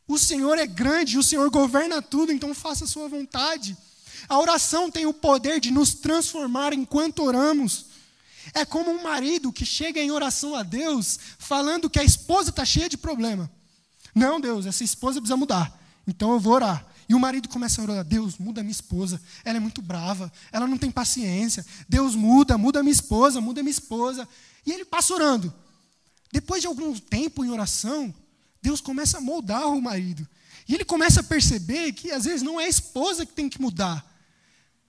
[0.06, 3.76] O Senhor é grande, o Senhor governa tudo, então faça a sua vontade.
[4.28, 7.86] A oração tem o poder de nos transformar enquanto oramos.
[8.54, 12.64] É como um marido que chega em oração a Deus, falando que a esposa está
[12.64, 13.50] cheia de problema.
[14.14, 15.72] Não, Deus, essa esposa precisa mudar.
[16.06, 16.86] Então eu vou orar.
[17.12, 19.20] E o marido começa a orar: Deus, muda minha esposa.
[19.44, 21.62] Ela é muito brava, ela não tem paciência.
[21.86, 24.26] Deus, muda, muda minha esposa, muda minha esposa.
[24.64, 25.52] E ele passa orando.
[26.32, 28.14] Depois de algum tempo em oração,
[28.62, 30.26] Deus começa a moldar o marido.
[30.66, 33.60] E ele começa a perceber que às vezes não é a esposa que tem que
[33.60, 34.02] mudar.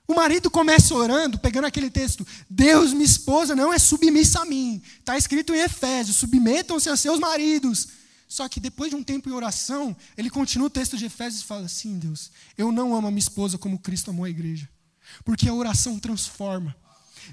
[0.07, 4.81] O marido começa orando, pegando aquele texto: Deus, minha esposa não é submissa a mim.
[4.97, 7.89] Está escrito em Efésios: submetam-se a seus maridos.
[8.33, 11.45] Só que depois de um tempo em oração, ele continua o texto de Efésios e
[11.45, 14.67] fala assim: Deus, eu não amo a minha esposa como Cristo amou a igreja.
[15.23, 16.75] Porque a oração transforma.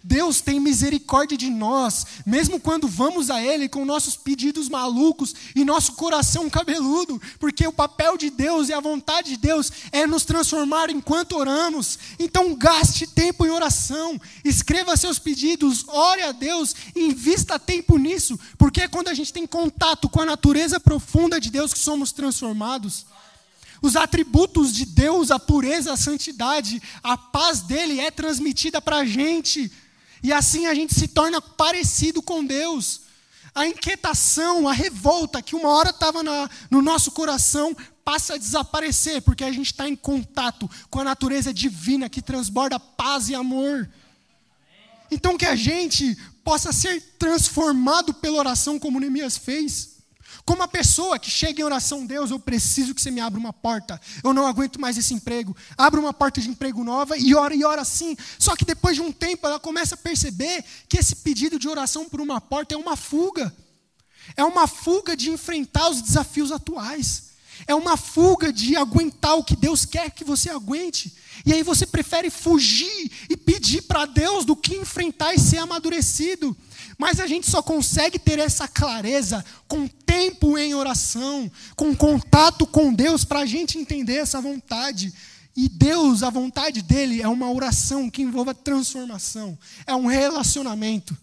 [0.02, 5.64] Deus tem misericórdia de nós, mesmo quando vamos a Ele com nossos pedidos malucos e
[5.64, 10.24] nosso coração cabeludo, porque o papel de Deus e a vontade de Deus é nos
[10.24, 11.98] transformar enquanto oramos.
[12.18, 18.82] Então, gaste tempo em oração, escreva seus pedidos, ore a Deus invista tempo nisso, porque
[18.82, 23.06] é quando a gente tem contato com a natureza profunda de Deus que somos transformados.
[23.82, 29.04] Os atributos de Deus, a pureza, a santidade, a paz dele é transmitida para a
[29.04, 29.70] gente.
[30.22, 33.02] E assim a gente se torna parecido com Deus.
[33.54, 36.22] A inquietação, a revolta que uma hora estava
[36.70, 41.52] no nosso coração passa a desaparecer, porque a gente está em contato com a natureza
[41.52, 43.88] divina que transborda paz e amor.
[45.10, 49.99] Então que a gente possa ser transformado pela oração como Neemias fez.
[50.50, 53.52] Como a pessoa que chega em oração, Deus, eu preciso que você me abra uma
[53.52, 54.00] porta.
[54.24, 55.56] Eu não aguento mais esse emprego.
[55.78, 58.16] Abra uma porta de emprego nova e ora e ora assim.
[58.36, 62.08] Só que depois de um tempo ela começa a perceber que esse pedido de oração
[62.08, 63.54] por uma porta é uma fuga.
[64.36, 67.30] É uma fuga de enfrentar os desafios atuais.
[67.64, 71.14] É uma fuga de aguentar o que Deus quer que você aguente.
[71.46, 76.56] E aí você prefere fugir e pedir para Deus do que enfrentar e ser amadurecido.
[76.98, 82.92] Mas a gente só consegue ter essa clareza com tempo em oração, com contato com
[82.92, 85.12] Deus, para a gente entender essa vontade.
[85.56, 91.16] E Deus, a vontade dele é uma oração que envolva transformação, é um relacionamento.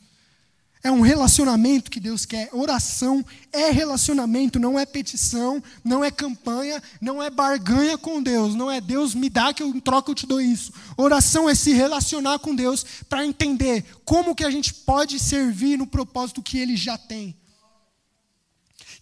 [0.88, 2.47] É um relacionamento que Deus quer.
[2.53, 3.21] Oração
[3.51, 8.79] é relacionamento, não é petição, não é campanha, não é barganha com Deus, não é
[8.79, 10.71] Deus me dá que eu em troca eu te dou isso.
[10.95, 15.85] Oração é se relacionar com Deus para entender como que a gente pode servir no
[15.85, 17.35] propósito que ele já tem.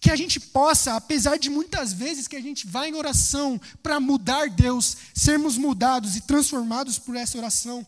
[0.00, 4.00] Que a gente possa, apesar de muitas vezes que a gente vai em oração para
[4.00, 7.86] mudar Deus, sermos mudados e transformados por essa oração.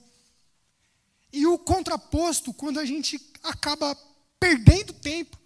[1.32, 3.96] E o contraposto, quando a gente acaba
[4.40, 5.38] perdendo tempo,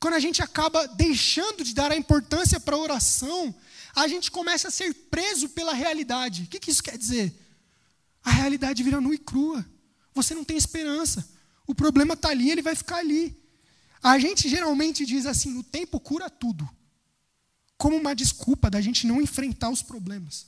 [0.00, 3.54] quando a gente acaba deixando de dar a importância para a oração,
[3.94, 6.42] a gente começa a ser preso pela realidade.
[6.42, 7.32] O que, que isso quer dizer?
[8.24, 9.64] A realidade vira nua e crua.
[10.14, 11.28] Você não tem esperança.
[11.66, 13.36] O problema está ali, ele vai ficar ali.
[14.02, 16.68] A gente geralmente diz assim: o tempo cura tudo.
[17.76, 20.46] Como uma desculpa da gente não enfrentar os problemas.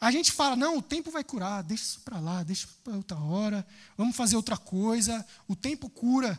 [0.00, 3.18] A gente fala, não, o tempo vai curar, deixa isso para lá, deixa para outra
[3.18, 3.66] hora,
[3.96, 6.38] vamos fazer outra coisa, o tempo cura.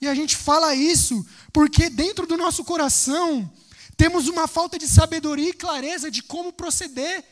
[0.00, 3.50] E a gente fala isso porque dentro do nosso coração
[3.96, 7.24] temos uma falta de sabedoria e clareza de como proceder.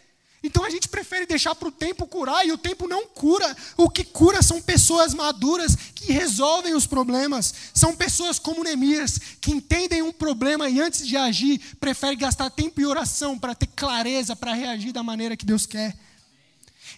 [0.47, 3.57] Então a gente prefere deixar para o tempo curar e o tempo não cura.
[3.77, 7.53] O que cura são pessoas maduras que resolvem os problemas.
[7.75, 12.81] São pessoas como Neemias, que entendem um problema e antes de agir, preferem gastar tempo
[12.81, 16.06] em oração para ter clareza, para reagir da maneira que Deus quer.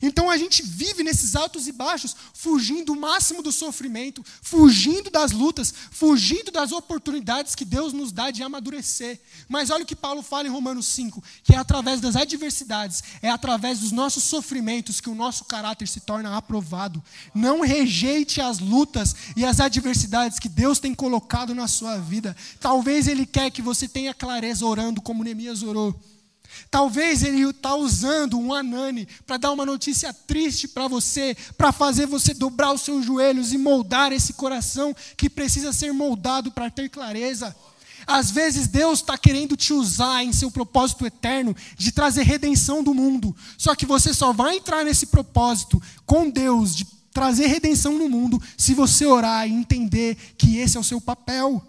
[0.01, 5.33] Então a gente vive nesses altos e baixos, fugindo o máximo do sofrimento, fugindo das
[5.33, 9.21] lutas, fugindo das oportunidades que Deus nos dá de amadurecer.
[9.49, 13.31] Mas olha o que Paulo fala em Romanos 5, que é através das adversidades, é
[13.31, 17.03] através dos nossos sofrimentos que o nosso caráter se torna aprovado.
[17.35, 22.37] Não rejeite as lutas e as adversidades que Deus tem colocado na sua vida.
[22.61, 25.99] Talvez Ele quer que você tenha clareza orando como Neemias orou.
[26.71, 32.07] Talvez ele está usando um Anani para dar uma notícia triste para você, para fazer
[32.07, 36.89] você dobrar os seus joelhos e moldar esse coração que precisa ser moldado para ter
[36.89, 37.55] clareza.
[38.07, 42.95] Às vezes Deus está querendo te usar em seu propósito eterno de trazer redenção do
[42.95, 43.37] mundo.
[43.57, 48.41] Só que você só vai entrar nesse propósito com Deus de trazer redenção no mundo
[48.57, 51.63] se você orar e entender que esse é o seu papel.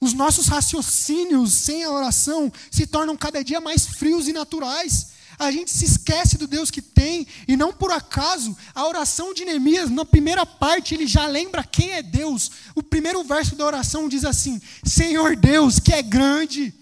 [0.00, 5.18] Os nossos raciocínios sem a oração se tornam cada dia mais frios e naturais.
[5.38, 9.44] A gente se esquece do Deus que tem, e não por acaso, a oração de
[9.44, 12.50] Neemias, na primeira parte, ele já lembra quem é Deus.
[12.74, 16.74] O primeiro verso da oração diz assim: Senhor Deus, que é grande.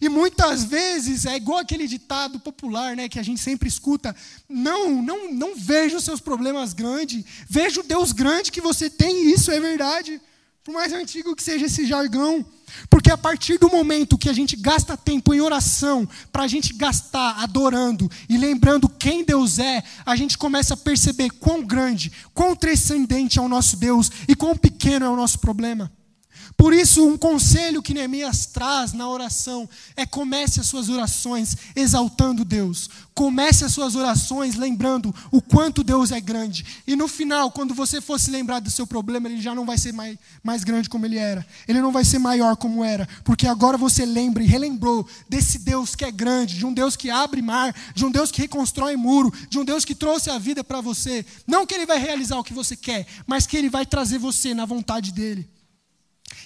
[0.00, 4.14] E muitas vezes é igual aquele ditado popular, né, que a gente sempre escuta:
[4.48, 9.26] não, não, não vejo os seus problemas grandes, vejo o Deus grande que você tem,
[9.26, 10.20] e isso é verdade
[10.64, 12.44] por mais antigo que seja esse jargão.
[12.90, 16.74] Porque a partir do momento que a gente gasta tempo em oração, para a gente
[16.74, 22.54] gastar adorando e lembrando quem Deus é, a gente começa a perceber quão grande, quão
[22.54, 25.90] transcendente é o nosso Deus e quão pequeno é o nosso problema.
[26.58, 32.44] Por isso, um conselho que Neemias traz na oração é comece as suas orações exaltando
[32.44, 32.90] Deus.
[33.14, 36.66] Comece as suas orações lembrando o quanto Deus é grande.
[36.84, 39.78] E no final, quando você for se lembrar do seu problema, ele já não vai
[39.78, 41.46] ser mais, mais grande como ele era.
[41.68, 43.08] Ele não vai ser maior como era.
[43.22, 47.08] Porque agora você lembra e relembrou desse Deus que é grande, de um Deus que
[47.08, 50.64] abre mar, de um Deus que reconstrói muro, de um Deus que trouxe a vida
[50.64, 51.24] para você.
[51.46, 54.54] Não que ele vai realizar o que você quer, mas que ele vai trazer você
[54.54, 55.48] na vontade dele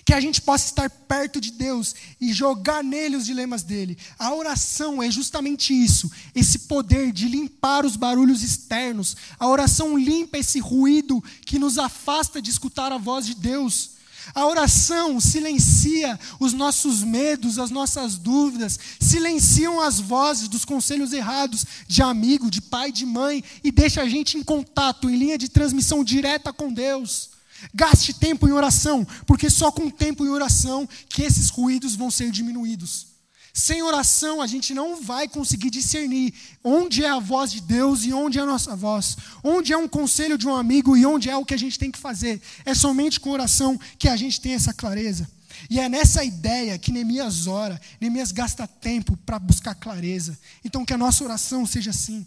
[0.04, 3.96] que a gente possa estar perto de Deus e jogar nele os dilemas dele.
[4.18, 9.16] A oração é justamente isso, esse poder de limpar os barulhos externos.
[9.38, 13.92] A oração limpa esse ruído que nos afasta de escutar a voz de Deus.
[14.34, 21.66] A oração silencia os nossos medos, as nossas dúvidas, silenciam as vozes dos conselhos errados
[21.88, 25.48] de amigo, de pai, de mãe e deixa a gente em contato, em linha de
[25.48, 27.31] transmissão direta com Deus.
[27.74, 32.30] Gaste tempo em oração, porque só com tempo em oração que esses ruídos vão ser
[32.30, 33.12] diminuídos.
[33.54, 36.32] Sem oração, a gente não vai conseguir discernir
[36.64, 39.86] onde é a voz de Deus e onde é a nossa voz, onde é um
[39.86, 42.40] conselho de um amigo e onde é o que a gente tem que fazer.
[42.64, 45.28] É somente com oração que a gente tem essa clareza.
[45.68, 50.38] E é nessa ideia que Neemias ora, Neemias gasta tempo para buscar clareza.
[50.64, 52.26] Então, que a nossa oração seja assim.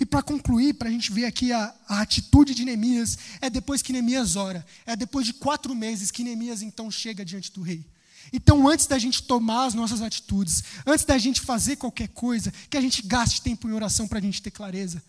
[0.00, 3.82] E para concluir, para a gente ver aqui a, a, atitude de Neemias, é depois
[3.82, 7.84] que Neemias ora, é depois de quatro meses que Neemias então chega diante do rei.
[8.32, 12.76] Então, antes da gente tomar as nossas atitudes, antes da gente fazer qualquer coisa, que
[12.76, 15.02] a gente gaste tempo em oração para a gente ter clareza.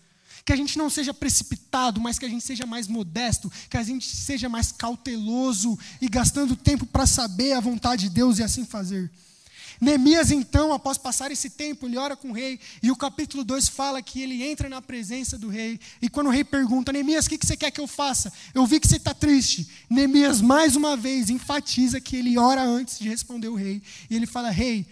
[0.44, 3.82] Que a gente não seja precipitado, mas que a gente seja mais modesto, que a
[3.82, 8.64] gente seja mais cauteloso e gastando tempo para saber a vontade de Deus e assim
[8.64, 9.10] fazer.
[9.80, 13.68] Neemias, então, após passar esse tempo, ele ora com o rei, e o capítulo 2
[13.68, 17.30] fala que ele entra na presença do rei, e quando o rei pergunta, Neemias, o
[17.30, 18.32] que você quer que eu faça?
[18.52, 19.68] Eu vi que você está triste.
[19.88, 24.26] Neemias, mais uma vez, enfatiza que ele ora antes de responder o rei, e ele
[24.26, 24.86] fala: Rei,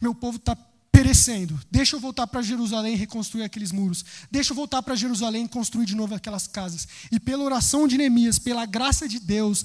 [0.00, 0.56] meu povo está
[0.90, 5.44] perecendo, deixa eu voltar para Jerusalém e reconstruir aqueles muros, deixa eu voltar para Jerusalém
[5.44, 6.86] e construir de novo aquelas casas.
[7.10, 9.64] E pela oração de Neemias, pela graça de Deus,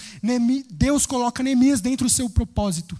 [0.71, 2.99] Deus coloca Neemias dentro do seu propósito.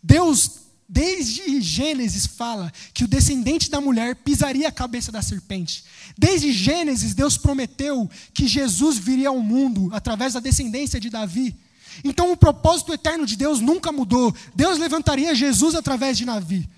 [0.00, 5.84] Deus Desde Gênesis fala que o descendente da mulher pisaria a cabeça da serpente.
[6.16, 11.56] Desde Gênesis, Deus prometeu que Jesus viria ao mundo através da descendência de Davi.
[12.02, 14.34] Então, o propósito eterno de Deus nunca mudou.
[14.54, 16.68] Deus levantaria Jesus através de Davi.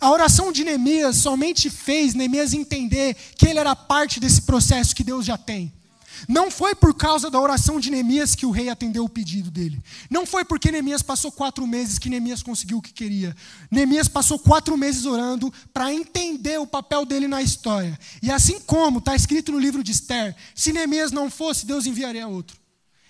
[0.00, 5.02] A oração de Neemias somente fez Neemias entender que ele era parte desse processo que
[5.02, 5.72] Deus já tem.
[6.28, 9.80] Não foi por causa da oração de Neemias que o rei atendeu o pedido dele.
[10.10, 13.34] Não foi porque Neemias passou quatro meses que Neemias conseguiu o que queria.
[13.70, 17.98] Neemias passou quatro meses orando para entender o papel dele na história.
[18.22, 22.26] E assim como está escrito no livro de Esther, se Neemias não fosse, Deus enviaria
[22.26, 22.58] outro.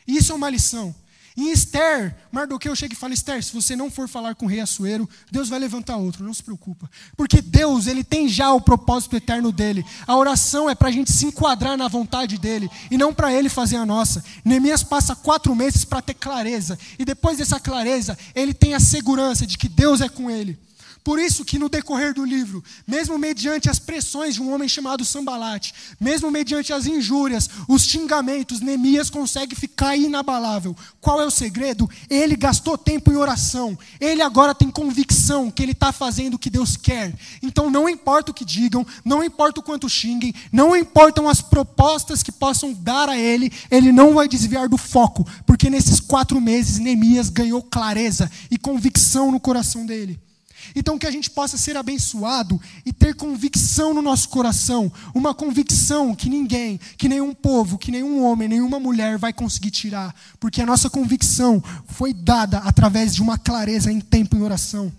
[0.06, 0.94] E isso é uma lição.
[1.36, 4.60] Em Esther, Mardoqueu chega e fala: Esther, se você não for falar com o rei
[4.60, 6.90] Assuero, Deus vai levantar outro, não se preocupa.
[7.14, 9.84] Porque Deus, ele tem já o propósito eterno dele.
[10.06, 13.50] A oração é para a gente se enquadrar na vontade dele e não para ele
[13.50, 14.24] fazer a nossa.
[14.42, 19.46] Neemias passa quatro meses para ter clareza, e depois dessa clareza, ele tem a segurança
[19.46, 20.58] de que Deus é com ele.
[21.06, 25.04] Por isso que no decorrer do livro, mesmo mediante as pressões de um homem chamado
[25.04, 30.76] Sambalate, mesmo mediante as injúrias, os xingamentos, Neemias consegue ficar inabalável.
[31.00, 31.88] Qual é o segredo?
[32.10, 33.78] Ele gastou tempo em oração.
[34.00, 37.16] Ele agora tem convicção que ele está fazendo o que Deus quer.
[37.40, 42.20] Então não importa o que digam, não importa o quanto xinguem, não importam as propostas
[42.20, 46.80] que possam dar a ele, ele não vai desviar do foco, porque nesses quatro meses
[46.80, 50.25] Neemias ganhou clareza e convicção no coração dele.
[50.74, 56.14] Então, que a gente possa ser abençoado e ter convicção no nosso coração, uma convicção
[56.14, 60.66] que ninguém, que nenhum povo, que nenhum homem, nenhuma mulher vai conseguir tirar, porque a
[60.66, 64.92] nossa convicção foi dada através de uma clareza em tempo em oração.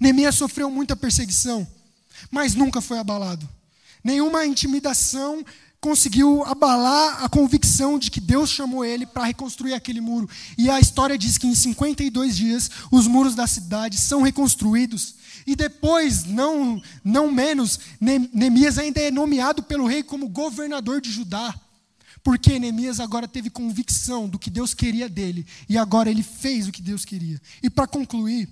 [0.00, 1.66] Neemias sofreu muita perseguição,
[2.30, 3.48] mas nunca foi abalado.
[4.02, 5.44] Nenhuma intimidação
[5.80, 10.28] conseguiu abalar a convicção de que Deus chamou ele para reconstruir aquele muro.
[10.58, 15.14] E a história diz que em 52 dias os muros da cidade são reconstruídos.
[15.46, 21.54] E depois, não, não menos, Neemias ainda é nomeado pelo rei como governador de Judá.
[22.22, 25.46] Porque Neemias agora teve convicção do que Deus queria dele.
[25.66, 27.40] E agora ele fez o que Deus queria.
[27.62, 28.46] E para concluir,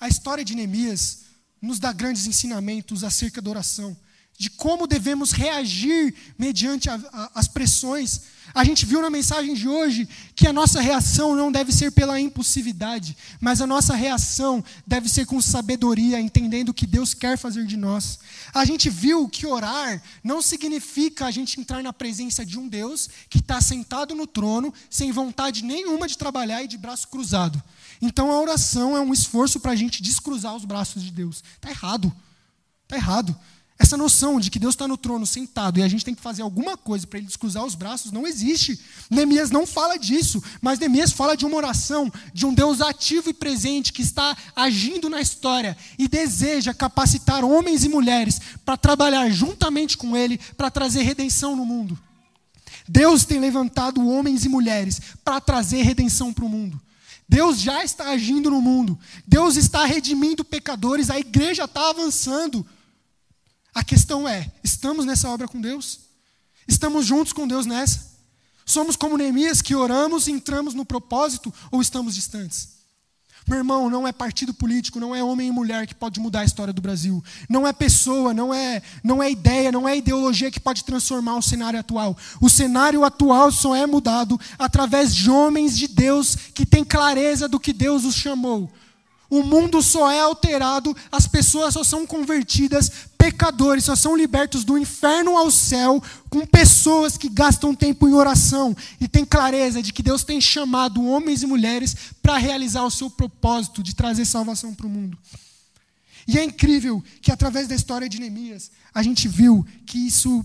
[0.00, 1.18] a história de Neemias
[1.60, 3.94] nos dá grandes ensinamentos acerca da oração.
[4.38, 8.22] De como devemos reagir mediante a, a, as pressões.
[8.54, 12.20] A gente viu na mensagem de hoje que a nossa reação não deve ser pela
[12.20, 17.64] impulsividade, mas a nossa reação deve ser com sabedoria, entendendo o que Deus quer fazer
[17.66, 18.18] de nós.
[18.52, 23.08] A gente viu que orar não significa a gente entrar na presença de um Deus
[23.30, 27.62] que está sentado no trono, sem vontade nenhuma de trabalhar e de braço cruzado.
[28.02, 31.44] Então a oração é um esforço para a gente descruzar os braços de Deus.
[31.54, 32.12] Está errado.
[32.84, 33.34] Está errado.
[33.82, 36.40] Essa noção de que Deus está no trono sentado e a gente tem que fazer
[36.40, 38.78] alguma coisa para ele descruzar os braços não existe.
[39.10, 43.34] Neemias não fala disso, mas Neemias fala de uma oração, de um Deus ativo e
[43.34, 49.98] presente que está agindo na história e deseja capacitar homens e mulheres para trabalhar juntamente
[49.98, 51.98] com ele para trazer redenção no mundo.
[52.88, 56.80] Deus tem levantado homens e mulheres para trazer redenção para o mundo.
[57.28, 58.96] Deus já está agindo no mundo.
[59.26, 61.10] Deus está redimindo pecadores.
[61.10, 62.64] A igreja está avançando.
[63.74, 66.00] A questão é: estamos nessa obra com Deus?
[66.66, 68.12] Estamos juntos com Deus nessa?
[68.64, 72.82] Somos como Neemias que oramos e entramos no propósito ou estamos distantes?
[73.48, 76.44] Meu irmão, não é partido político, não é homem e mulher que pode mudar a
[76.44, 77.22] história do Brasil.
[77.48, 81.42] Não é pessoa, não é, não é ideia, não é ideologia que pode transformar o
[81.42, 82.16] cenário atual.
[82.40, 87.58] O cenário atual só é mudado através de homens de Deus que têm clareza do
[87.58, 88.70] que Deus os chamou.
[89.28, 92.92] O mundo só é alterado, as pessoas só são convertidas,
[93.22, 98.76] pecadores só são libertos do inferno ao céu com pessoas que gastam tempo em oração
[99.00, 103.08] e têm clareza de que Deus tem chamado homens e mulheres para realizar o seu
[103.08, 105.16] propósito de trazer salvação para o mundo.
[106.26, 110.44] E é incrível que através da história de Neemias, a gente viu que isso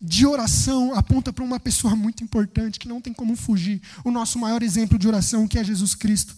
[0.00, 4.38] de oração aponta para uma pessoa muito importante que não tem como fugir, o nosso
[4.38, 6.36] maior exemplo de oração, que é Jesus Cristo.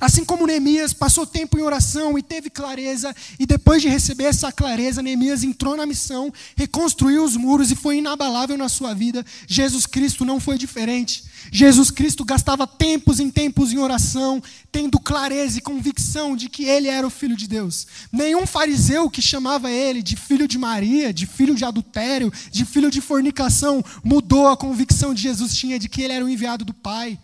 [0.00, 4.50] Assim como Neemias passou tempo em oração e teve clareza, e depois de receber essa
[4.52, 9.86] clareza, Neemias entrou na missão, reconstruiu os muros e foi inabalável na sua vida, Jesus
[9.86, 11.24] Cristo não foi diferente.
[11.50, 16.88] Jesus Cristo gastava tempos em tempos em oração, tendo clareza e convicção de que ele
[16.88, 17.86] era o Filho de Deus.
[18.10, 22.90] Nenhum fariseu que chamava ele de filho de Maria, de filho de adultério, de filho
[22.90, 26.74] de fornicação, mudou a convicção de Jesus tinha de que ele era o enviado do
[26.74, 27.18] Pai.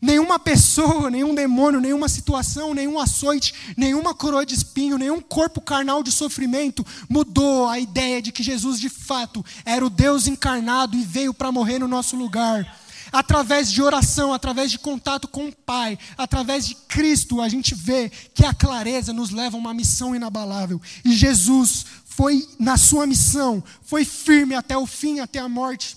[0.00, 6.02] Nenhuma pessoa, nenhum demônio, nenhuma situação, nenhum açoite, nenhuma coroa de espinho, nenhum corpo carnal
[6.02, 11.02] de sofrimento mudou a ideia de que Jesus de fato era o Deus encarnado e
[11.02, 12.66] veio para morrer no nosso lugar.
[13.12, 18.10] Através de oração, através de contato com o Pai, através de Cristo, a gente vê
[18.34, 20.80] que a clareza nos leva a uma missão inabalável.
[21.04, 25.96] E Jesus foi na sua missão, foi firme até o fim, até a morte.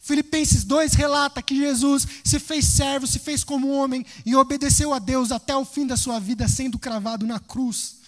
[0.00, 4.98] Filipenses 2 relata que Jesus se fez servo, se fez como homem e obedeceu a
[4.98, 7.99] Deus até o fim da sua vida, sendo cravado na cruz.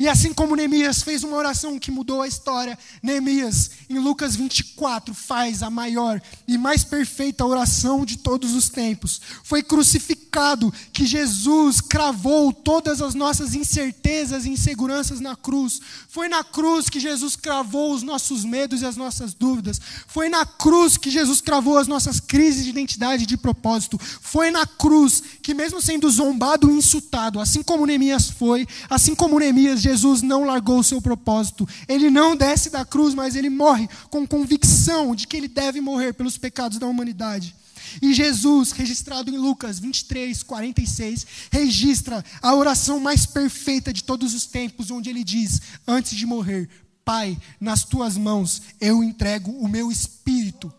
[0.00, 5.12] E assim como Neemias fez uma oração que mudou a história, Neemias, em Lucas 24,
[5.12, 9.20] faz a maior e mais perfeita oração de todos os tempos.
[9.44, 15.82] Foi crucificado que Jesus cravou todas as nossas incertezas e inseguranças na cruz.
[16.08, 19.78] Foi na cruz que Jesus cravou os nossos medos e as nossas dúvidas.
[20.06, 24.00] Foi na cruz que Jesus cravou as nossas crises de identidade e de propósito.
[24.00, 29.38] Foi na cruz que, mesmo sendo zombado e insultado, assim como Neemias foi, assim como
[29.38, 31.68] Neemias, Jesus não largou o seu propósito.
[31.88, 36.12] Ele não desce da cruz, mas ele morre com convicção de que ele deve morrer
[36.12, 37.54] pelos pecados da humanidade.
[38.00, 44.46] E Jesus, registrado em Lucas 23, 46, registra a oração mais perfeita de todos os
[44.46, 46.68] tempos, onde ele diz, antes de morrer:
[47.04, 50.72] Pai, nas tuas mãos eu entrego o meu espírito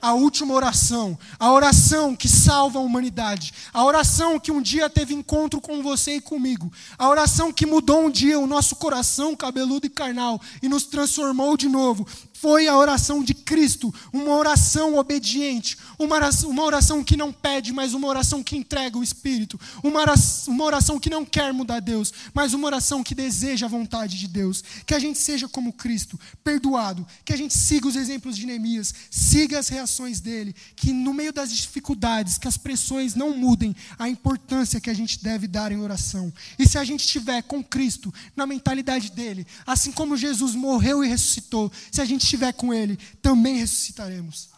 [0.00, 5.14] a última oração, a oração que salva a humanidade, a oração que um dia teve
[5.14, 9.86] encontro com você e comigo, a oração que mudou um dia o nosso coração cabeludo
[9.86, 12.06] e carnal e nos transformou de novo,
[12.40, 17.72] foi a oração de Cristo, uma oração obediente, uma oração, uma oração que não pede,
[17.72, 21.80] mas uma oração que entrega o Espírito, uma oração, uma oração que não quer mudar
[21.80, 24.62] Deus, mas uma oração que deseja a vontade de Deus.
[24.84, 28.92] Que a gente seja como Cristo, perdoado, que a gente siga os exemplos de Neemias,
[29.10, 34.08] siga as reações dele, que no meio das dificuldades, que as pressões não mudem a
[34.08, 36.32] importância que a gente deve dar em oração.
[36.58, 41.08] E se a gente estiver com Cristo, na mentalidade dele, assim como Jesus morreu e
[41.08, 44.50] ressuscitou, se a gente estiver com Ele, também ressuscitaremos.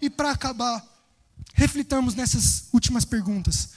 [0.00, 0.82] E para acabar,
[1.54, 3.70] reflitamos nessas últimas perguntas.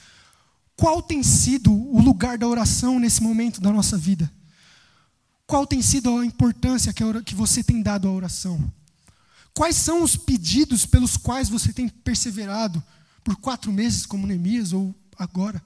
[0.76, 4.30] Qual tem sido o lugar da oração nesse momento da nossa vida?
[5.46, 8.72] Qual tem sido a importância que você tem dado à oração?
[9.54, 12.82] Quais são os pedidos pelos quais você tem perseverado
[13.22, 15.62] por quatro meses, como Neemias, ou agora?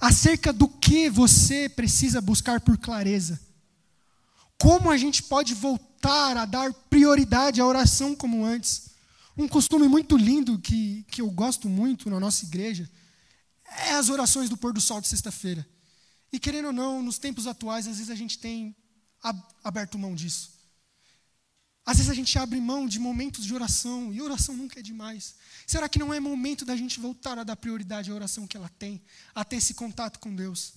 [0.00, 3.40] Acerca do que você precisa buscar por clareza?
[4.58, 8.90] Como a gente pode voltar a dar prioridade à oração como antes.
[9.36, 12.88] Um costume muito lindo que, que eu gosto muito na nossa igreja
[13.66, 15.66] é as orações do pôr do sol de sexta-feira.
[16.32, 18.76] E querendo ou não, nos tempos atuais, às vezes a gente tem
[19.62, 20.52] aberto mão disso.
[21.86, 25.34] Às vezes a gente abre mão de momentos de oração, e oração nunca é demais.
[25.66, 28.70] Será que não é momento da gente voltar a dar prioridade à oração que ela
[28.70, 29.02] tem,
[29.34, 30.72] a ter esse contato com Deus?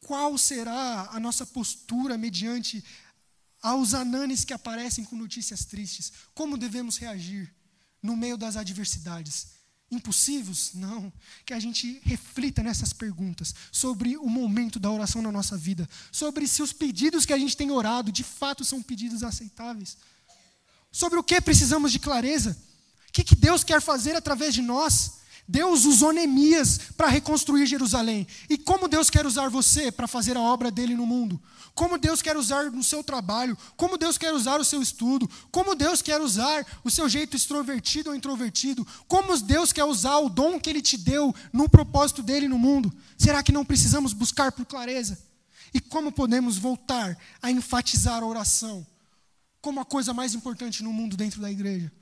[0.00, 2.84] Qual será a nossa postura mediante
[3.62, 6.12] aos ananes que aparecem com notícias tristes?
[6.34, 7.52] Como devemos reagir
[8.02, 9.56] no meio das adversidades?
[9.90, 10.72] Impossíveis?
[10.74, 11.12] Não.
[11.44, 16.46] Que a gente reflita nessas perguntas sobre o momento da oração na nossa vida, sobre
[16.48, 19.96] se os pedidos que a gente tem orado de fato são pedidos aceitáveis,
[20.90, 22.56] sobre o que precisamos de clareza,
[23.08, 25.18] o que, que Deus quer fazer através de nós.
[25.48, 28.26] Deus usou Neemias para reconstruir Jerusalém.
[28.50, 31.40] E como Deus quer usar você para fazer a obra dele no mundo?
[31.74, 33.56] Como Deus quer usar no seu trabalho?
[33.76, 35.30] Como Deus quer usar o seu estudo?
[35.52, 38.86] Como Deus quer usar o seu jeito extrovertido ou introvertido?
[39.06, 42.92] Como Deus quer usar o dom que ele te deu no propósito dele no mundo?
[43.16, 45.18] Será que não precisamos buscar por clareza?
[45.72, 48.86] E como podemos voltar a enfatizar a oração
[49.60, 51.92] como a coisa mais importante no mundo dentro da igreja?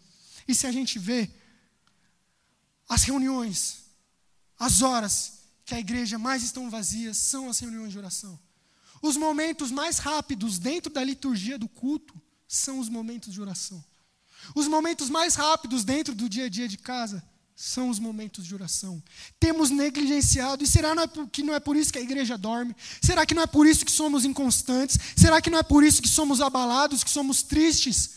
[0.46, 1.28] E se a gente vê
[2.88, 3.84] as reuniões,
[4.58, 5.32] as horas
[5.64, 8.38] que a igreja mais estão vazias são as reuniões de oração.
[9.00, 12.14] Os momentos mais rápidos dentro da liturgia do culto
[12.46, 13.82] são os momentos de oração.
[14.54, 17.22] Os momentos mais rápidos dentro do dia a dia de casa
[17.56, 19.02] são os momentos de oração.
[19.38, 20.90] Temos negligenciado, e será
[21.30, 22.74] que não é por isso que a igreja dorme?
[23.00, 24.98] Será que não é por isso que somos inconstantes?
[25.16, 28.16] Será que não é por isso que somos abalados, que somos tristes?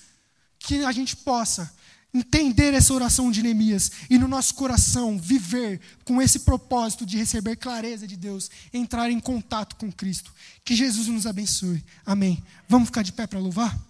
[0.59, 1.71] Que a gente possa
[2.13, 7.55] entender essa oração de Neemias e no nosso coração viver com esse propósito de receber
[7.55, 10.33] clareza de Deus, entrar em contato com Cristo.
[10.63, 11.83] Que Jesus nos abençoe.
[12.05, 12.43] Amém.
[12.67, 13.86] Vamos ficar de pé para louvar?